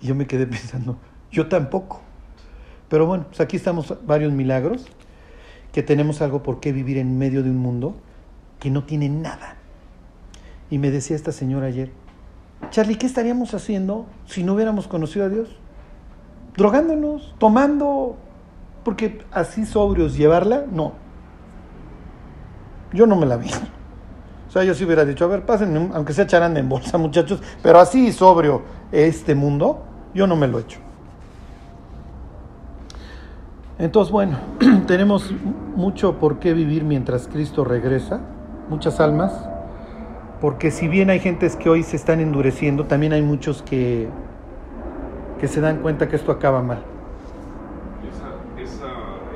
[0.00, 0.98] Y yo me quedé pensando,
[1.30, 2.02] yo tampoco.
[2.88, 4.86] Pero bueno, pues aquí estamos varios milagros,
[5.72, 7.96] que tenemos algo por qué vivir en medio de un mundo
[8.60, 9.56] que no tiene nada.
[10.70, 11.90] Y me decía esta señora ayer,
[12.70, 15.48] Charlie, ¿qué estaríamos haciendo si no hubiéramos conocido a Dios?
[16.56, 18.16] Drogándonos, tomando,
[18.84, 20.92] porque así sobrios llevarla, no.
[22.92, 23.50] Yo no me la vi.
[24.48, 27.42] O sea, yo sí hubiera dicho, a ver, pásenme, aunque sea charanda en bolsa, muchachos,
[27.62, 28.62] pero así sobrio
[28.92, 29.82] este mundo,
[30.14, 30.78] yo no me lo he hecho.
[33.78, 34.38] Entonces, bueno,
[34.86, 35.32] tenemos
[35.74, 38.20] mucho por qué vivir mientras Cristo regresa,
[38.68, 39.32] muchas almas,
[40.44, 44.10] porque si bien hay gentes que hoy se están endureciendo, también hay muchos que,
[45.40, 46.82] que se dan cuenta que esto acaba mal.
[48.06, 48.90] Esa, esa,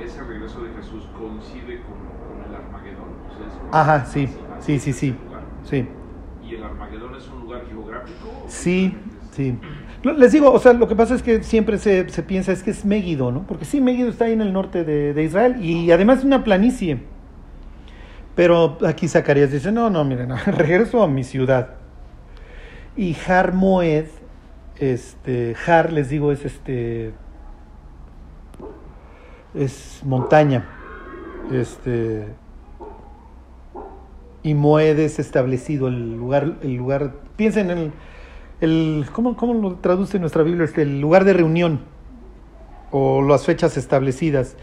[0.04, 1.96] ese regreso de Jesús coincide con,
[2.28, 3.08] con el Armagedón.
[3.26, 4.28] O sea, es Ajá, sí,
[4.60, 5.14] sí, sí, sí,
[5.64, 5.88] sí.
[6.46, 8.44] ¿Y el Armagedón es un lugar geográfico?
[8.46, 8.94] Sí,
[9.30, 9.58] sí.
[10.02, 12.70] Les digo, o sea, lo que pasa es que siempre se, se piensa es que
[12.70, 13.46] es Megiddo, ¿no?
[13.46, 16.44] Porque sí, Megiddo está ahí en el norte de, de Israel y además es una
[16.44, 17.00] planicie.
[18.38, 21.70] Pero aquí Zacarías dice, no, no, miren, regreso a mi ciudad.
[22.96, 24.04] Y Har Moed,
[24.76, 27.14] este, Har, les digo, es este,
[29.54, 30.68] es montaña.
[31.50, 32.28] Este,
[34.44, 37.92] y Moed es establecido, el lugar, el lugar, piensen en el,
[38.60, 40.62] el ¿cómo, ¿cómo lo traduce nuestra Biblia?
[40.62, 41.80] Este, el lugar de reunión,
[42.92, 44.54] o las fechas establecidas,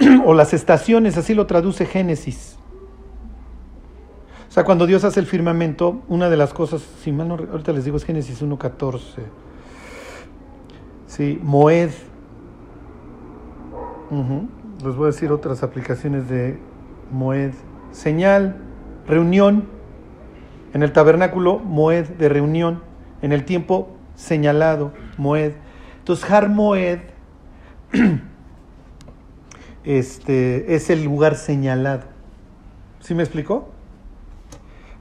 [0.26, 2.58] o las estaciones, así lo traduce Génesis.
[4.52, 7.72] O sea, cuando Dios hace el firmamento, una de las cosas, si mal no, ahorita
[7.72, 9.00] les digo, es Génesis 1.14.
[11.06, 11.88] Sí, Moed.
[14.10, 14.48] Ujú.
[14.84, 16.58] Les voy a decir otras aplicaciones de
[17.10, 17.52] Moed.
[17.92, 18.58] Señal,
[19.06, 19.68] reunión.
[20.74, 22.82] En el tabernáculo, Moed de reunión.
[23.22, 25.52] En el tiempo señalado, Moed.
[26.00, 26.98] Entonces, Har Moed
[29.84, 32.02] este, es el lugar señalado.
[33.00, 33.72] ¿Sí me explicó?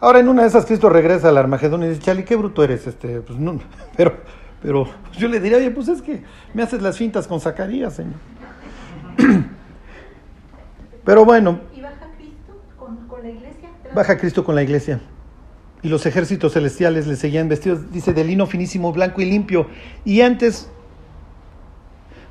[0.01, 2.87] Ahora en una de esas Cristo regresa al Armagedón y dice, Chali, qué bruto eres,
[2.87, 3.59] este, pues no,
[3.95, 4.17] pero,
[4.61, 6.23] pero yo le diría, oye, pues es que
[6.55, 8.15] me haces las fintas con Zacarías, señor.
[11.03, 13.69] Pero bueno, ¿Y baja Cristo con, con la iglesia?
[13.93, 15.01] baja Cristo con la iglesia.
[15.81, 19.65] Y los ejércitos celestiales le seguían vestidos, dice, de lino finísimo, blanco y limpio.
[20.05, 20.69] Y antes,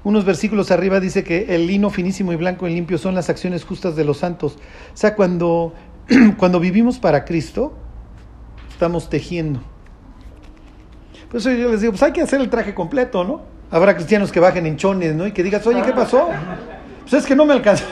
[0.05, 3.65] unos versículos arriba dice que el lino finísimo y blanco y limpio son las acciones
[3.65, 4.57] justas de los santos.
[4.95, 5.75] O sea, cuando,
[6.37, 7.73] cuando vivimos para Cristo,
[8.71, 9.61] estamos tejiendo.
[11.31, 13.43] Por eso yo les digo, pues hay que hacer el traje completo, ¿no?
[13.71, 15.27] Habrá cristianos que bajen en chones, ¿no?
[15.27, 16.29] Y que digas, oye, ¿qué pasó?
[17.03, 17.87] Pues es que no me alcanzó.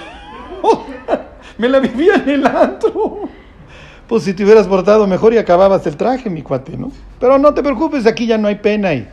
[1.58, 3.28] me la vivía en el antro.
[4.06, 6.92] Pues si te hubieras portado mejor y acababas el traje, mi cuate, ¿no?
[7.18, 9.08] Pero no te preocupes, aquí ya no hay pena y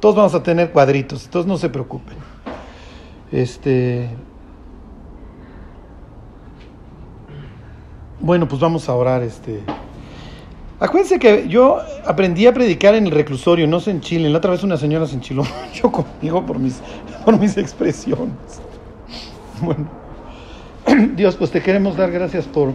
[0.00, 2.16] todos vamos a tener cuadritos, entonces no se preocupen.
[3.30, 4.08] Este.
[8.22, 9.60] Bueno, pues vamos a orar, este.
[10.78, 14.28] Acuérdense que yo aprendí a predicar en el reclusorio, no sé en Chile.
[14.28, 16.80] La otra vez una señora se enchiló mucho conmigo por mis,
[17.24, 18.34] por mis expresiones.
[19.62, 19.90] Bueno,
[21.16, 22.72] Dios, pues te queremos dar gracias por,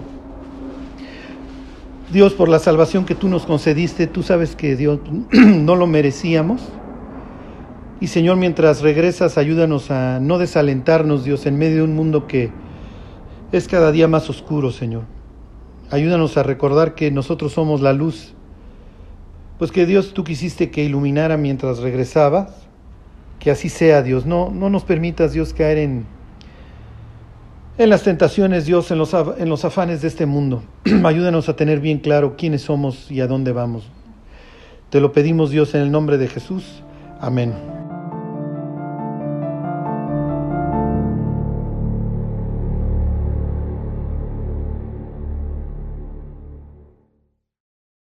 [2.14, 4.06] Dios, por la salvación que tú nos concediste.
[4.06, 5.00] Tú sabes que Dios
[5.32, 6.62] no lo merecíamos.
[8.00, 12.52] Y Señor, mientras regresas, ayúdanos a no desalentarnos, Dios, en medio de un mundo que
[13.52, 15.14] es cada día más oscuro, Señor.
[15.91, 18.33] Ayúdanos a recordar que nosotros somos la luz.
[19.57, 22.67] Pues que Dios tú quisiste que iluminara mientras regresabas.
[23.39, 24.25] Que así sea, Dios.
[24.25, 26.05] No, no nos permitas, Dios, caer en,
[27.77, 30.63] en las tentaciones, Dios, en los, en los afanes de este mundo.
[31.03, 33.88] Ayúdanos a tener bien claro quiénes somos y a dónde vamos.
[34.89, 36.83] Te lo pedimos, Dios, en el nombre de Jesús.
[37.19, 37.84] Amén.